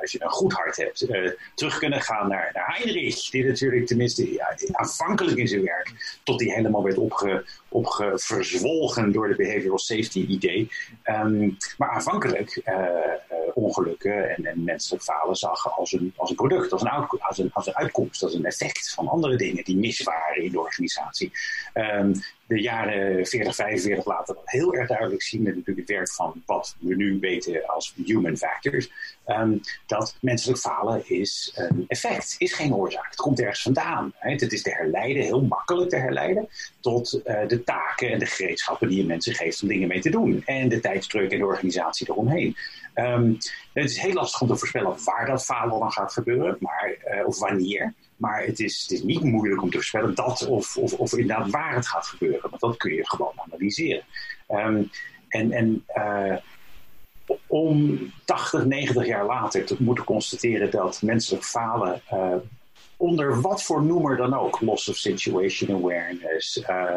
[0.00, 1.06] als je een goed hart hebt,
[1.54, 6.52] terug kunnen gaan naar, naar Heinrich, die natuurlijk tenminste aanvankelijk in zijn werk, tot die
[6.52, 10.70] helemaal werd opge, opgeverzwolgen door de behavioral safety idee.
[11.04, 12.62] Um, maar aanvankelijk
[13.54, 16.88] ongelukken en, en menselijk falen zag als een, als een product, als een,
[17.20, 20.50] als, een, als een uitkomst, als een effect van andere dingen die mis waren in
[20.50, 21.32] de organisatie.
[21.74, 22.12] Um,
[22.50, 26.42] de jaren 40, 45 laten dat heel erg duidelijk zien met natuurlijk het werk van
[26.46, 28.90] wat we nu weten als human factors.
[29.26, 33.06] Um, dat menselijk falen is een effect, is geen oorzaak.
[33.06, 34.12] Het komt ergens vandaan.
[34.16, 36.48] Het is te herleiden, heel makkelijk te herleiden,
[36.80, 40.10] tot uh, de taken en de gereedschappen die je mensen geeft om dingen mee te
[40.10, 40.42] doen.
[40.44, 42.56] En de tijdsdruk en de organisatie eromheen.
[42.94, 43.38] Um,
[43.72, 47.26] het is heel lastig om te voorspellen waar dat falen dan gaat gebeuren, maar, uh,
[47.26, 47.94] of wanneer.
[48.20, 51.50] Maar het is, het is niet moeilijk om te voorspellen dat of, of, of inderdaad
[51.50, 52.50] waar het gaat gebeuren.
[52.50, 54.02] Want dat kun je gewoon analyseren.
[54.46, 54.82] Ehm,
[55.28, 56.36] en en uh,
[57.46, 62.34] om 80, 90 jaar later te moeten constateren dat menselijk falen uh,
[62.96, 66.96] onder wat voor noemer dan ook, loss of situation awareness, uh,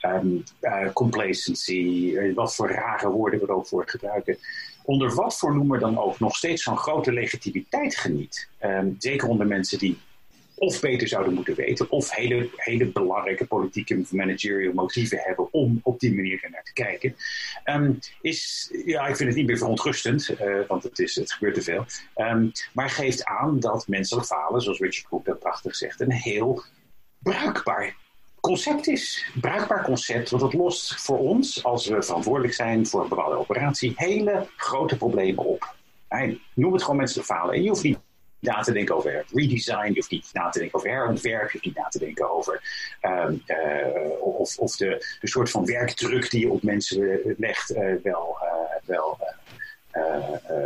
[0.00, 0.44] um,
[0.92, 4.38] complacency, wat voor rare woorden we er ook voor gebruiken,
[4.82, 8.48] onder wat voor noemer dan ook nog steeds zo'n grote legitimiteit geniet.
[8.64, 9.98] Um, zeker onder mensen die
[10.54, 16.00] of beter zouden moeten weten, of hele, hele belangrijke politieke managerial motieven hebben om op
[16.00, 17.16] die manier ernaar te kijken.
[17.64, 21.54] Um, is, ja, ik vind het niet meer verontrustend, uh, want het, is, het gebeurt
[21.54, 21.86] te veel.
[22.16, 26.62] Um, maar geeft aan dat menselijk falen, zoals Richard Cook dat prachtig zegt, een heel
[27.18, 27.96] bruikbaar
[28.40, 29.26] concept is.
[29.40, 33.92] Bruikbaar concept, want het lost voor ons, als we verantwoordelijk zijn voor een bepaalde operatie,
[33.96, 35.74] hele grote problemen op.
[36.54, 37.54] Noem het gewoon menselijk falen.
[37.54, 37.98] En je hoeft niet
[38.44, 41.64] na te denken over redesign, je hoeft niet na te denken over herontwerp, je hoeft
[41.64, 42.62] niet na te denken over
[43.02, 47.94] um, uh, of, of de, de soort van werkdruk die je op mensen legt uh,
[48.02, 48.36] wel,
[48.84, 49.23] wel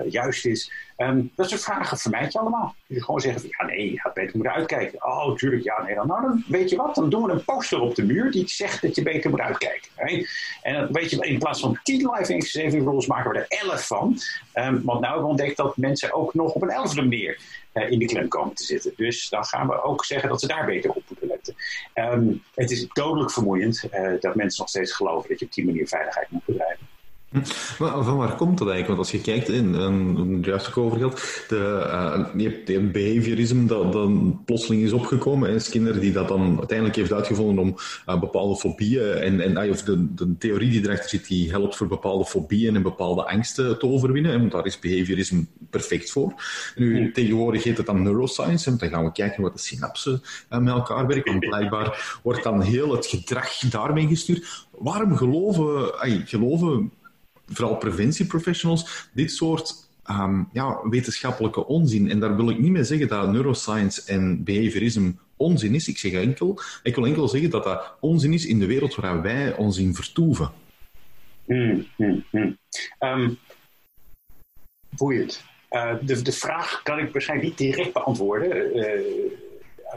[0.08, 0.70] juist is.
[0.96, 2.74] Um, dat soort vragen vermijd je allemaal.
[2.86, 5.04] Je gewoon zeggen van, ja nee, je gaat beter moeten uitkijken.
[5.04, 5.94] Oh, tuurlijk, ja nee.
[5.94, 8.48] Dan, nou, dan weet je wat, dan doen we een poster op de muur die
[8.48, 9.90] zegt dat je beter moet uitkijken.
[9.96, 10.30] Right?
[10.62, 13.86] En dan weet je, in plaats van 10 life saving rules maken we er 11
[13.86, 14.18] van.
[14.54, 17.38] Um, want nu hebben ontdekt dat mensen ook nog op een elfde manier
[17.74, 18.92] uh, in de klem komen te zitten.
[18.96, 21.54] Dus dan gaan we ook zeggen dat ze daar beter op moeten letten.
[21.94, 23.84] Um, het is dodelijk vermoeiend
[24.20, 26.86] dat mensen nog steeds geloven dat je op die manier veiligheid moet bedrijven.
[27.78, 28.86] Maar van waar komt dat eigenlijk?
[28.86, 29.74] Want als je kijkt, en
[30.42, 34.92] er juist ook over gehad, de, uh, je hebt een behaviorisme dat dan plotseling is
[34.92, 35.48] opgekomen.
[35.48, 37.76] En Skinner die dat dan uiteindelijk heeft uitgevonden om
[38.08, 41.86] uh, bepaalde fobieën en, en of de, de theorie die erachter zit, die helpt voor
[41.86, 44.38] bepaalde fobieën en bepaalde angsten te overwinnen.
[44.38, 46.34] Want daar is behaviorisme perfect voor.
[46.76, 50.58] Nu, tegenwoordig heet het dan neuroscience, en dan gaan we kijken wat de synapsen uh,
[50.58, 51.32] met elkaar werken.
[51.32, 54.66] En blijkbaar wordt dan heel het gedrag daarmee gestuurd.
[54.78, 56.92] Waarom geloven, ay, geloven
[57.48, 62.10] vooral preventieprofessionals, dit soort um, ja, wetenschappelijke onzin.
[62.10, 65.88] En daar wil ik niet mee zeggen dat neuroscience en behaviorisme onzin is.
[65.88, 69.22] Ik zeg enkel, ik wil enkel zeggen dat dat onzin is in de wereld waar
[69.22, 70.50] wij ons in vertoeven.
[71.44, 72.58] Hmm, hmm, hmm.
[73.00, 73.38] Um,
[74.96, 75.44] boeiend.
[75.70, 78.76] Uh, de, de vraag kan ik waarschijnlijk niet direct beantwoorden.
[78.76, 78.82] Uh,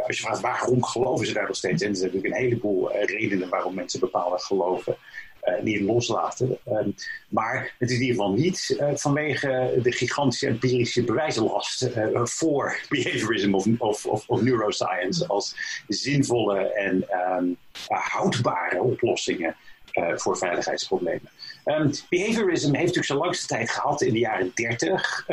[0.08, 2.96] als je vraagt waarom geloven ze daar nog steeds in, er zijn natuurlijk een heleboel
[2.96, 4.98] uh, redenen waarom mensen bepaalde geloven
[5.44, 6.58] uh, niet loslaten.
[6.68, 6.96] Um,
[7.30, 12.80] maar het is in ieder geval niet uh, vanwege de gigantische empirische bewijzenlast uh, voor
[12.90, 15.56] behaviorism of, of, of, neuroscience als
[15.88, 17.06] zinvolle en
[17.38, 19.56] um, houdbare oplossingen
[20.16, 21.30] voor veiligheidsproblemen.
[21.66, 25.26] Um, behaviorism heeft natuurlijk zijn langste tijd gehad in de jaren 30,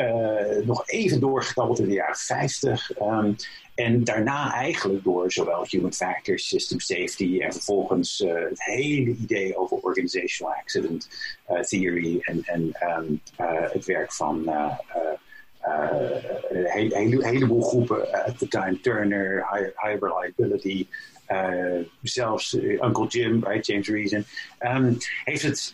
[0.63, 2.91] nog even doorgeknabbeld in de jaren 50.
[3.01, 3.35] Um,
[3.79, 9.57] en daarna eigenlijk door zowel human factors, system safety en vervolgens uh, het hele idee
[9.57, 11.09] over organizational accident
[11.49, 14.49] uh, theory en, en um, uh, het werk van
[16.49, 20.87] een hele, heleboel groepen at the time, Turner, high Reliability,
[21.31, 24.25] uh, zelfs Uncle Jim, right, James Reason,
[24.59, 25.73] um, heeft het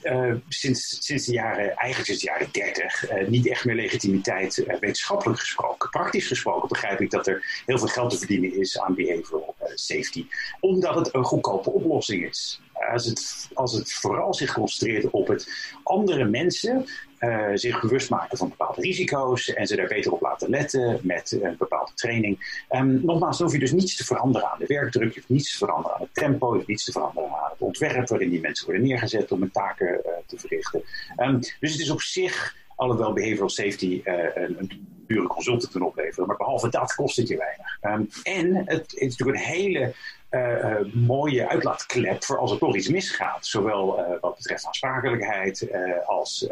[0.49, 5.89] sinds, sinds de jaren, eigenlijk sinds de jaren 30, niet echt meer legitimiteit wetenschappelijk gesproken.
[5.89, 10.25] Praktisch gesproken begrijp ik dat er heel veel geld te verdienen is aan behavioral safety,
[10.59, 12.61] omdat het een goedkope oplossing is.
[12.91, 15.47] Als het, als het vooral zich concentreert op het
[15.83, 16.85] andere mensen
[17.19, 21.37] uh, zich bewust maken van bepaalde risico's en ze daar beter op laten letten met
[21.41, 22.63] een bepaalde training.
[22.69, 25.51] Um, nogmaals, dan hoef je dus niets te veranderen aan de werkdruk, je hoeft niets
[25.51, 28.41] te veranderen aan het tempo, je hoeft niets te veranderen aan het ontwerp waarin die
[28.41, 30.83] mensen worden neergezet om hun taken uh, te verrichten.
[31.17, 36.27] Um, dus het is op zich, alhoewel behavioral safety een, een dure consultant kan opleveren,
[36.27, 37.77] maar behalve dat kost het je weinig.
[37.81, 39.93] Um, en het, het, is natuurlijk een hele
[40.35, 43.45] uh, mooie uitlaatklep voor als er toch iets misgaat.
[43.45, 45.67] Zowel uh, wat betreft aansprakelijkheid
[46.05, 46.45] als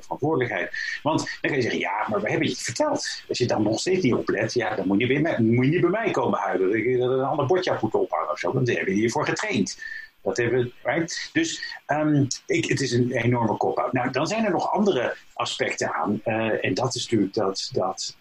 [0.00, 0.70] verantwoordelijkheid.
[1.02, 3.22] Want dan kan je zeggen, ja, maar we hebben je het verteld.
[3.28, 5.80] Als je dan nog steeds niet oplet, ja, dan moet je, weer moet je niet
[5.80, 6.70] bij mij komen huilen.
[6.70, 8.52] Dat je een ander bordje moet ophangen of zo.
[8.52, 9.78] Dan hebben we hiervoor getraind.
[10.22, 11.30] Dat hebben, right?
[11.32, 13.92] Dus um, ik, het is een enorme kop-out.
[13.92, 16.20] Nou, dan zijn er nog andere aspecten aan.
[16.60, 18.16] En dat is natuurlijk dat, dat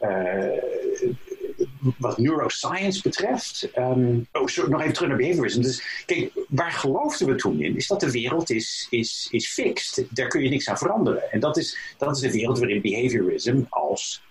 [1.98, 3.70] wat neuroscience betreft.
[3.76, 5.62] Um, oh, sorry, nog even terug naar behaviorism.
[5.62, 7.76] Dus kijk, waar geloofden we toen in?
[7.76, 10.06] Is dat de wereld is, is, is fixed.
[10.10, 11.32] Daar kun je niks aan veranderen.
[11.32, 14.22] En dat is, dat is de wereld waarin behaviorism als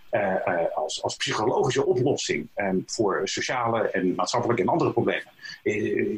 [0.74, 5.32] als, als psychologische oplossing um, voor sociale en maatschappelijke en andere problemen,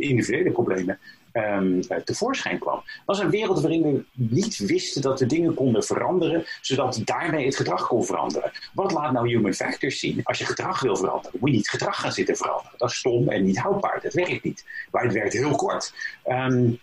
[0.01, 0.99] individuele problemen,
[1.33, 2.75] um, tevoorschijn kwam.
[2.75, 7.45] Dat was een wereld waarin we niet wisten dat de dingen konden veranderen, zodat daarmee
[7.45, 8.53] het gedrag kon veranderen.
[8.75, 10.21] Wat laat nou human factors zien?
[10.23, 12.79] Als je gedrag wil veranderen, moet je niet gedrag gaan zitten veranderen.
[12.79, 14.01] Dat is stom en niet houdbaar.
[14.03, 14.65] Dat werkt niet.
[14.91, 15.95] Maar het werkt heel kort.
[16.27, 16.81] Um,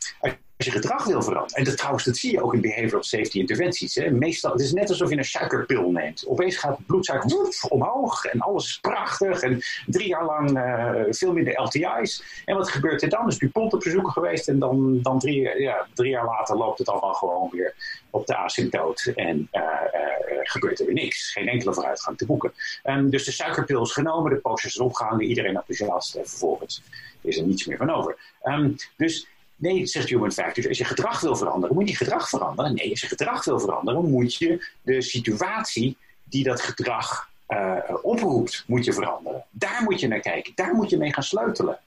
[0.57, 1.57] als je gedrag wil veranderen.
[1.57, 3.95] En dat, trouwens, dat zie je ook in behavioral safety interventies.
[3.95, 4.09] Hè.
[4.09, 6.27] Meestal, het is net alsof je een suikerpil neemt.
[6.27, 9.41] Opeens gaat bloedsuiker woef, omhoog en alles is prachtig.
[9.41, 12.41] En drie jaar lang uh, veel minder LTI's.
[12.45, 13.27] En wat gebeurt er dan?
[13.27, 17.13] Is Dupont op bezoek geweest en dan, dan drie, ja, jaar later loopt het allemaal
[17.13, 17.75] gewoon weer
[18.09, 19.11] op de asymptoot.
[19.15, 21.31] En uh, uh, gebeurt er weer niks.
[21.31, 22.53] Geen enkele vooruitgang te boeken.
[22.83, 26.15] Um, dus de suikerpil is genomen, de posters is opgehangen, iedereen enthousiast.
[26.15, 26.81] En vervolgens
[27.21, 28.17] is er niets meer van over.
[28.43, 32.73] Um, dus Nee, zegt Human Factors, als je gedrag wil veranderen, moet je gedrag veranderen.
[32.73, 38.63] Nee, als je gedrag wil veranderen, moet je de situatie die dat gedrag uh, oproept,
[38.67, 39.43] moet je veranderen.
[39.49, 41.79] Daar moet je naar kijken, daar moet je mee gaan sleutelen.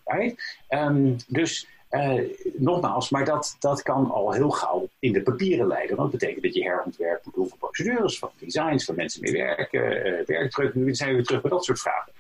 [0.69, 2.21] Um, dus uh,
[2.57, 5.97] nogmaals, maar dat, dat kan al heel gauw in de papieren leiden.
[5.97, 9.33] Want dat betekent dat je herontwerpt moet doen van procedures, van designs, van mensen mee
[9.33, 10.75] werken, uh, werkdruk.
[10.75, 12.13] Nu zijn we weer terug bij dat soort vragen.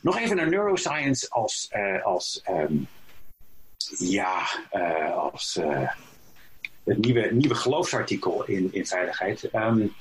[0.00, 1.70] Nog even naar neuroscience als,
[2.02, 2.88] als um,
[3.98, 5.90] ja, uh, als uh,
[6.84, 9.48] het nieuwe, nieuwe geloofsartikel in, in veiligheid.
[9.54, 9.92] Um,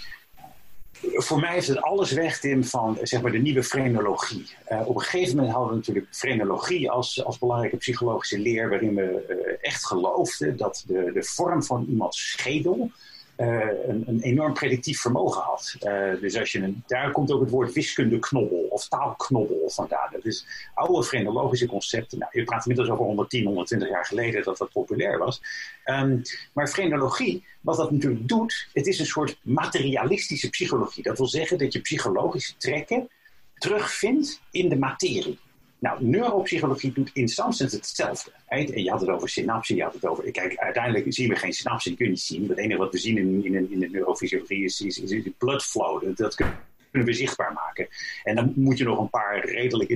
[1.01, 4.55] voor mij heeft het alles weg, Tim, van zeg maar, de nieuwe frenologie.
[4.71, 8.95] Uh, op een gegeven moment hadden we natuurlijk frenologie als, als belangrijke psychologische leer, waarin
[8.95, 12.91] we echt geloofden dat de, de vorm van iemands schedel
[13.37, 15.75] uh, een, een, enorm predictief vermogen had.
[15.81, 20.09] Uh, dus als je een, daar komt ook het woord wiskundeknobbel of taalknobbel vandaan.
[20.11, 22.19] Dat is oude frenologische concepten.
[22.19, 25.41] Nou, je praat inmiddels over 110, 120 jaar geleden dat dat populair was.
[25.85, 26.21] Um,
[26.53, 31.03] maar frenologie, wat dat natuurlijk doet, het is een soort materialistische psychologie.
[31.03, 33.09] Dat wil zeggen dat je psychologische trekken
[33.57, 35.39] terugvindt in de materie.
[35.81, 38.31] Nou, neuropsychologie doet in some hetzelfde.
[38.47, 40.31] En je had het over synapsen, je had het over...
[40.31, 42.49] Kijk, uiteindelijk zien we geen synapsen, die kun je niet zien.
[42.49, 46.15] Het enige wat we zien in, in, in de neurofysiologie is, is, is blood flow.
[46.15, 47.87] Dat kunnen we zichtbaar maken.
[48.23, 49.89] En dan moet je nog een paar redelijk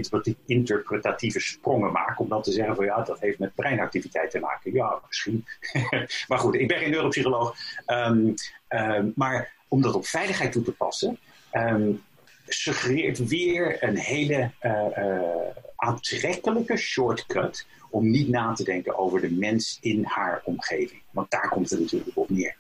[0.45, 2.17] interpretatieve sprongen maken...
[2.17, 4.73] om dan te zeggen van ja, dat heeft met breinactiviteit te maken.
[4.73, 5.45] Ja, misschien.
[6.27, 7.55] maar goed, ik ben geen neuropsycholoog.
[7.87, 8.33] Um,
[8.69, 11.17] um, maar om dat op veiligheid toe te passen...
[11.53, 12.03] Um,
[12.47, 15.19] suggereert weer een hele uh, uh,
[15.75, 21.01] aantrekkelijke shortcut om niet na te denken over de mens in haar omgeving.
[21.11, 22.55] Want daar komt het natuurlijk op neer.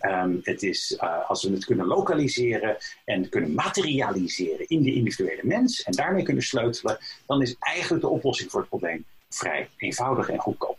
[0.00, 5.42] Um, het is, uh, als we het kunnen lokaliseren en kunnen materialiseren in de individuele
[5.42, 10.28] mens en daarmee kunnen sleutelen, dan is eigenlijk de oplossing voor het probleem vrij eenvoudig
[10.28, 10.78] en goedkoop.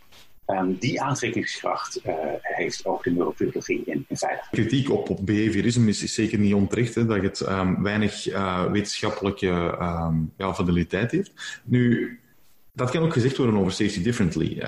[0.50, 4.50] Um, die aantrekkingskracht uh, heeft ook de neuropsychologie in, in veiligheid.
[4.50, 9.78] Kritiek op, op behaviorisme is, is, zeker niet onterecht, dat het um, weinig uh, wetenschappelijke
[9.80, 11.60] um, ja, fideliteit heeft.
[11.64, 12.18] Nu,
[12.72, 14.62] dat kan ook gezegd worden over Safety Differently.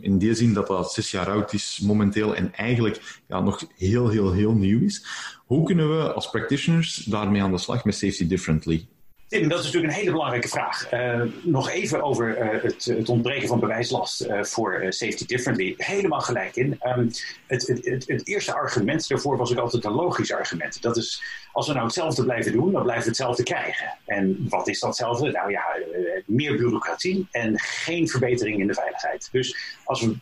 [0.00, 4.08] In die zin dat dat zes jaar oud is momenteel en eigenlijk ja, nog heel,
[4.08, 5.06] heel, heel nieuw is.
[5.46, 8.86] Hoe kunnen we als practitioners daarmee aan de slag met Safety Differently?
[9.32, 10.92] Tim, dat is natuurlijk een hele belangrijke vraag.
[10.92, 15.74] Uh, nog even over uh, het, het, ontbreken van bewijslast uh, voor safety differently.
[15.76, 16.80] Helemaal gelijk in.
[16.82, 17.10] Um,
[17.46, 20.82] het, het, het, eerste argument daarvoor was ook altijd een logisch argument.
[20.82, 23.98] Dat is, als we nou hetzelfde blijven doen, dan blijven we hetzelfde krijgen.
[24.06, 25.30] En wat is datzelfde?
[25.30, 25.64] Nou ja,
[26.26, 29.28] meer bureaucratie en geen verbetering in de veiligheid.
[29.32, 30.16] Dus als we,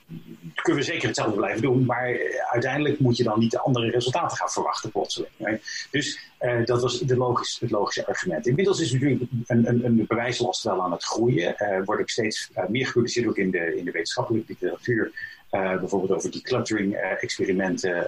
[0.55, 2.19] kunnen we zeker hetzelfde blijven doen, maar
[2.51, 5.61] uiteindelijk moet je dan niet de andere resultaten gaan verwachten plotseling.
[5.91, 6.30] Dus
[6.65, 8.47] dat was de logisch, het logische argument.
[8.47, 11.55] Inmiddels is natuurlijk een, een, een bewijslast wel aan het groeien.
[11.59, 15.13] Uh, wordt ook steeds uh, meer gepubliceerd, ook in de, in de wetenschappelijke literatuur.
[15.51, 18.07] Bijvoorbeeld over decluttering-experimenten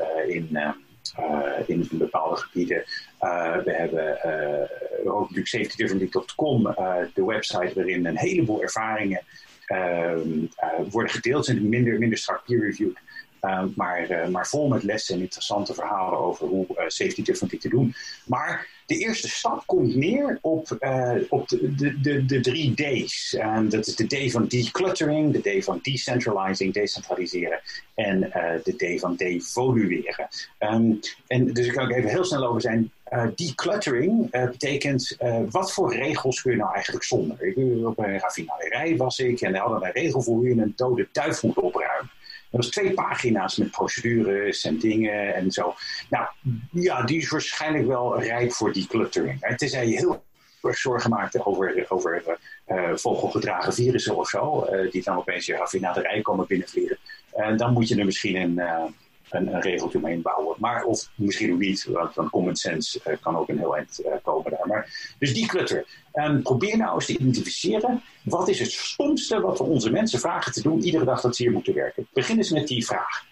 [1.66, 2.84] in, bepaalde gebieden.
[3.64, 4.18] we hebben
[5.04, 6.62] ook natuurlijk safetydifferently.com,
[7.14, 9.22] de website waarin een heleboel ervaringen
[10.90, 11.44] worden gedeeld.
[11.44, 12.96] Zijn minder, minder strak peer-reviewed.
[13.42, 17.58] Uh, maar, uh, maar vol met lessen en interessante verhalen over hoe uh, safety differently
[17.58, 17.94] te doen.
[18.24, 20.76] Maar de eerste stap komt neer op,
[21.28, 23.36] op de, de, de, drie D's.
[23.68, 27.60] Dat is de D van decluttering, de D van decentralizing, decentraliseren
[27.94, 28.20] en
[28.64, 30.28] de D van devolueren.
[30.58, 32.92] Um, en dus ik kan ook even heel snel over zijn.
[33.34, 35.16] decluttering betekent
[35.50, 37.42] wat voor regels kun je nou eigenlijk zonder?
[37.42, 41.08] Ik, op een raffinaderij was ik en hadden een regel voor hoe je een dode
[41.12, 41.91] duif moet opruimen.
[42.52, 45.74] Dat was twee pagina's met procedures en dingen en zo.
[46.10, 46.26] Nou,
[46.70, 49.56] ja, die is waarschijnlijk wel rijp voor decluttering.
[49.56, 50.24] Tenzij je heel
[50.62, 55.56] erg zorgen maakt over, over uh, vogelgedragen virussen of zo, uh, die dan opeens je
[55.56, 56.98] raffinaderij komen binnenvliegen.
[57.32, 58.60] En dan moet je er misschien een,
[59.32, 60.56] een, een regeltje omheen bouwen.
[60.58, 64.00] Maar of misschien ook niet, want dan common sense uh, kan ook een heel eind
[64.06, 64.66] uh, komen daar.
[64.66, 65.86] Maar, dus die clutter.
[66.14, 68.02] Um, probeer nou eens te identificeren.
[68.22, 71.42] Wat is het stomste wat we onze mensen vragen te doen iedere dag dat ze
[71.42, 72.06] hier moeten werken?
[72.12, 73.30] Begin eens met die vraag.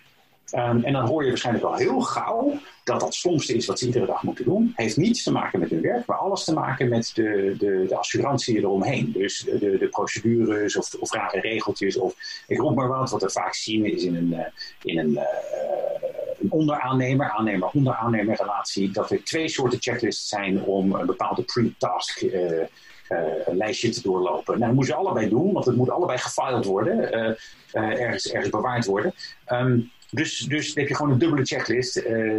[0.53, 3.86] Um, en dan hoor je waarschijnlijk al heel gauw dat dat stomste is wat ze
[3.86, 4.72] iedere dag moeten doen.
[4.76, 7.96] Heeft niets te maken met hun werk, maar alles te maken met de, de, de
[7.96, 9.12] assurantie eromheen.
[9.12, 11.96] Dus de, de procedures of, of rare regeltjes.
[11.96, 12.14] Of
[12.46, 13.11] ik roep maar wat.
[13.11, 14.46] Wat we vaak zien is in een, uh,
[14.82, 15.22] in een, uh,
[16.40, 18.90] een onderaannemer, aannemer-onderaannemer relatie.
[18.90, 22.22] Dat er twee soorten checklists zijn om een bepaalde pre-task
[23.46, 24.59] een lijstje te doorlopen.
[24.59, 27.11] Nou, dat moeten ze allebei doen, want het moet allebei gefiled worden.
[27.72, 29.14] ergens, ergens bewaard worden.
[29.53, 32.32] Um, dus, dus dan heb je gewoon een dubbele checklist, uh,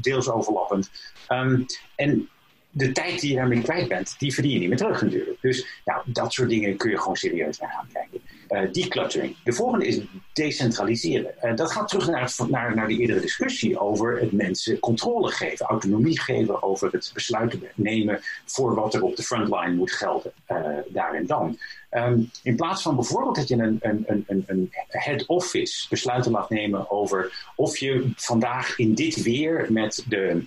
[0.00, 0.90] deels overlappend.
[1.28, 1.66] Um,
[1.96, 2.28] en
[2.70, 5.40] de tijd die je daarmee kwijt bent, die verdien je niet meer terug natuurlijk.
[5.40, 8.11] Dus nou, dat soort dingen kun je gewoon serieus naar gaan kijken.
[8.52, 9.36] Uh, decluttering.
[9.44, 10.00] De volgende is
[10.32, 11.34] decentraliseren.
[11.42, 15.30] Uh, dat gaat terug naar, het, naar, naar de eerdere discussie over het mensen controle
[15.30, 20.32] geven, autonomie geven over het besluiten nemen voor wat er op de frontline moet gelden,
[20.48, 20.56] uh,
[20.88, 21.58] daar en dan.
[21.90, 26.50] Um, in plaats van bijvoorbeeld dat je een, een, een, een head office besluiten laat
[26.50, 30.44] nemen over of je vandaag in dit weer met de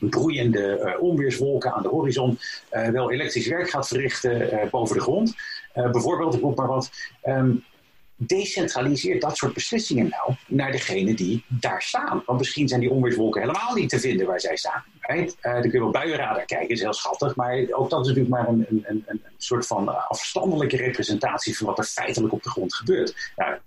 [0.00, 2.38] broeiende onweerswolken aan de horizon
[2.70, 5.34] wel elektrisch werk gaat verrichten boven de grond.
[5.72, 6.90] Bijvoorbeeld, ik roep maar wat.
[7.24, 7.64] Um,
[8.22, 12.22] decentraliseer dat soort beslissingen nou naar degene die daar staan.
[12.26, 14.84] Want misschien zijn die onweerswolken helemaal niet te vinden waar zij staan.
[15.10, 17.36] Uh, dan kun je op buienradar kijken, is heel schattig.
[17.36, 21.66] Maar ook dat is natuurlijk maar een, een, een, een soort van afstandelijke representatie van
[21.66, 23.32] wat er feitelijk op de grond gebeurt.
[23.36, 23.58] Nou,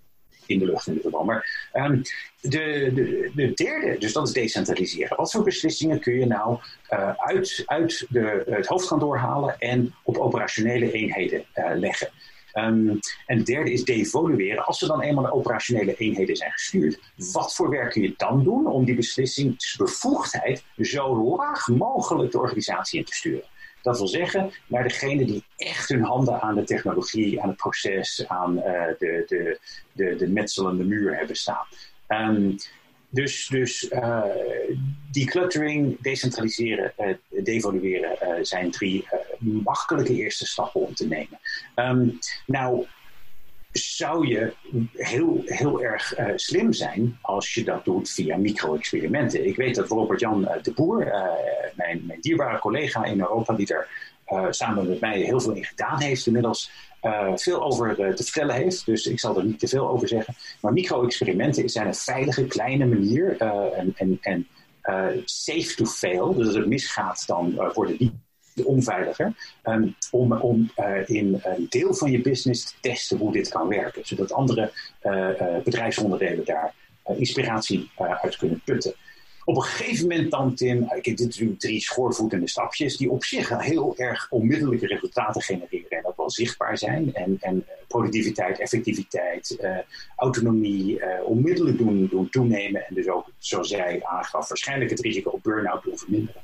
[0.46, 1.26] in de lucht in ieder geval.
[1.26, 2.02] Maar um,
[2.41, 5.18] de, de, de, derde, dus dat is decentraliseren.
[5.18, 10.18] Wat voor beslissingen kun je nou uh, uit, uit de, het hoofdkantoor halen en op
[10.18, 12.10] operationele eenheden uh, leggen?
[12.54, 14.66] Um, en het derde is devolueren.
[14.66, 18.44] Als er dan eenmaal de operationele eenheden zijn gestuurd, wat voor werk kun je dan
[18.44, 23.44] doen om die beslissingsbevoegdheid zo laag mogelijk de organisatie in te sturen?
[23.84, 28.26] Dat wil zeggen, naar degene die echt hun handen aan de technologie, aan het proces,
[28.28, 28.64] aan uh,
[28.98, 29.60] de, de,
[29.92, 31.66] de, de metselende muur hebben staan.
[32.08, 32.56] Um,
[33.10, 34.24] dus dus uh,
[35.12, 39.08] decluttering, decentraliseren, uh, devalueren zijn drie
[39.40, 41.40] makkelijke eerste stappen om te nemen.
[41.76, 42.86] Um, nou,
[43.74, 44.54] zou je
[44.94, 49.48] heel, heel erg uh, slim zijn als je dat doet via micro-experimenten.
[49.48, 51.24] Ik weet dat Robert-Jan uh, de Boer, uh,
[51.76, 54.12] mijn, mijn, dierbare collega in Europa, die er
[54.50, 56.72] samen met mij heel veel in gedaan heeft inmiddels,
[57.36, 58.86] veel over te vertellen heeft.
[58.86, 60.36] Dus ik zal er niet te veel over zeggen.
[60.62, 64.48] Maar micro-experimenten zijn een veilige, kleine manier en, en, en
[65.26, 66.34] safe to fail.
[66.34, 68.14] Dus als het misgaat, dan worden die
[68.64, 69.34] onveiliger,
[69.64, 73.68] um, om, om uh, in een deel van je business te testen hoe dit kan
[73.68, 74.06] werken.
[74.06, 74.72] Zodat andere
[75.04, 76.74] uh, uh, bedrijfsonderdelen daar
[77.18, 77.89] inspiratie
[78.22, 78.93] uit kunnen putten.
[79.45, 83.60] Op een gegeven moment dan, Tim, ik dit natuurlijk drie schoorvoetende stapjes, die op zich
[83.60, 87.14] heel erg onmiddellijke resultaten genereren en ook wel zichtbaar zijn.
[87.14, 89.58] En, en productiviteit, effectiviteit,
[90.16, 95.43] autonomie onmiddellijk doen, doen toenemen en dus ook, zoals jij aangaf, waarschijnlijk het risico op
[95.43, 96.41] burn-out doen verminderen.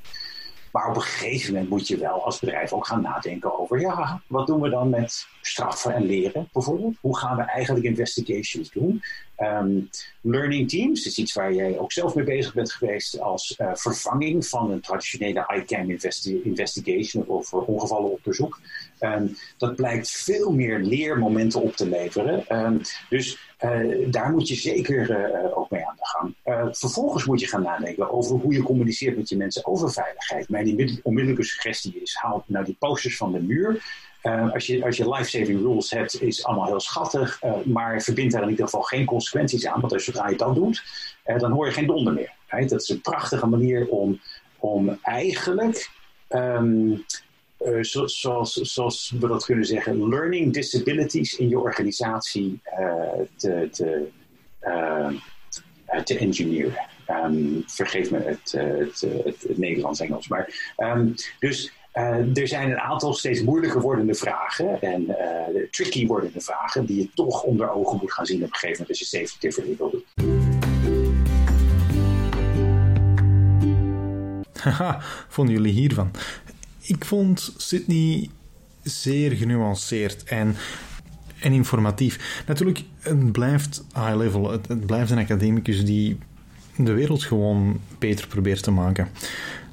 [0.72, 4.22] Maar op een gegeven moment moet je wel als bedrijf ook gaan nadenken over, ja,
[4.28, 6.96] wat doen we dan met straffen en leren bijvoorbeeld?
[7.02, 9.02] Hoe gaan we eigenlijk investigations doen?
[9.38, 9.90] Um,
[10.22, 14.48] learning teams is iets waar jij ook zelf mee bezig bent geweest als uh, vervanging
[14.48, 18.60] van een traditionele ICAM investi investigation of ongevallenonderzoek.
[19.00, 22.66] Um, dat blijkt veel meer leermomenten op te leveren.
[22.66, 26.36] Um, dus uh, daar moet je zeker uh, ook mee aan de gang.
[26.46, 30.50] Uh, vervolgens moet je gaan nadenken over hoe je communiceert met je mensen over veiligheid.
[30.50, 33.84] Mijn onmiddellijke suggestie is: haal nou die posters van de muur.
[34.24, 38.44] Uh, als je, als je life-saving rules hebt, is allemaal heel schattig, maar verbind daar
[38.44, 39.82] in ieder geval geen consequenties aan.
[39.82, 40.84] Want als zodra je dat doet,
[41.38, 42.34] dan hoor je geen donder meer.
[42.68, 44.20] Dat is een prachtige manier om,
[44.60, 45.90] om eigenlijk,
[47.82, 52.62] zo, zoals, we dat kunnen zeggen, learning disabilities in je organisatie
[53.36, 54.08] te, te,
[56.04, 56.88] te engineeren.
[57.26, 60.28] Um, vergeef me het, het, het, het Nederlands-Engels.
[60.28, 61.72] Maar, um, dus
[62.34, 65.16] er zijn een aantal steeds moeilijker wordende vragen en
[65.72, 68.90] tricky wordende vragen die je toch onder ogen moet gaan zien op een gegeven moment
[68.90, 70.04] als je safety differently wil doen.
[74.60, 74.98] Haha,
[75.28, 76.12] vonden jullie hiervan?
[76.90, 78.30] Ik vond Sydney
[78.84, 80.56] zeer genuanceerd en,
[81.40, 82.44] en informatief.
[82.48, 84.52] Natuurlijk, het blijft high level.
[84.52, 86.18] Het, het blijft een academicus die
[86.78, 89.08] de wereld gewoon beter probeert te maken.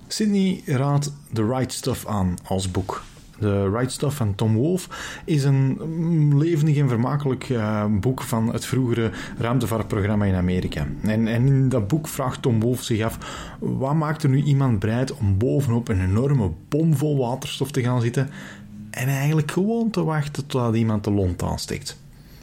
[0.07, 3.05] Sydney raadt The Right Stuff aan als boek.
[3.39, 4.89] The Right Stuff van Tom Wolfe
[5.25, 10.87] is een levendig en vermakelijk uh, boek van het vroegere ruimtevaartprogramma in Amerika.
[11.03, 13.19] En, in dat boek vraagt Tom Wolfe zich af:
[13.59, 18.01] wat maakt er nu iemand bereid om bovenop een enorme bom vol waterstof te gaan
[18.01, 18.31] zitten
[18.91, 22.01] en eigenlijk gewoon te wachten totdat iemand de lont aansteekt?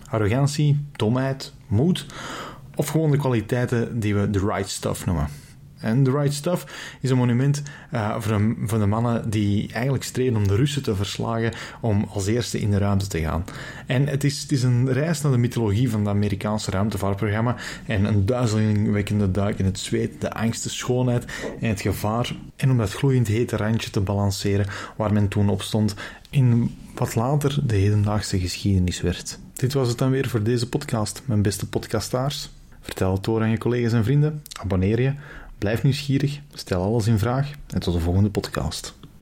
[0.09, 2.05] Arrogantie, domheid, moed
[2.75, 5.27] of gewoon de kwaliteiten die we the right stuff noemen.
[5.83, 6.65] En The Right Stuff
[7.01, 7.61] is een monument
[7.93, 8.15] uh,
[8.65, 12.71] voor, de mannen die eigenlijk streden om de Russen te verslagen om als eerste in
[12.71, 13.45] de ruimte te gaan.
[13.85, 17.55] En het is, het is een reis naar de mythologie van het Amerikaanse ruimtevaartprogramma
[17.85, 21.25] en een duizelingwekkende duik in het zweet, de angst, de schoonheid
[21.59, 24.65] en het gevaar en om dat gloeiend hete randje te balanceren
[24.95, 25.95] waar men toen op stond
[26.29, 29.39] in wat later de hedendaagse geschiedenis werd.
[29.53, 32.49] Dit was het dan weer voor deze podcast, mijn beste podcastaars.
[32.81, 34.41] Vertel het door aan je collega's en vrienden.
[34.61, 35.13] Abonneer je.
[35.63, 36.39] Blijf nieuwsgierig.
[36.53, 37.51] Stel alles in vraag.
[37.67, 38.93] En tot de volgende podcast.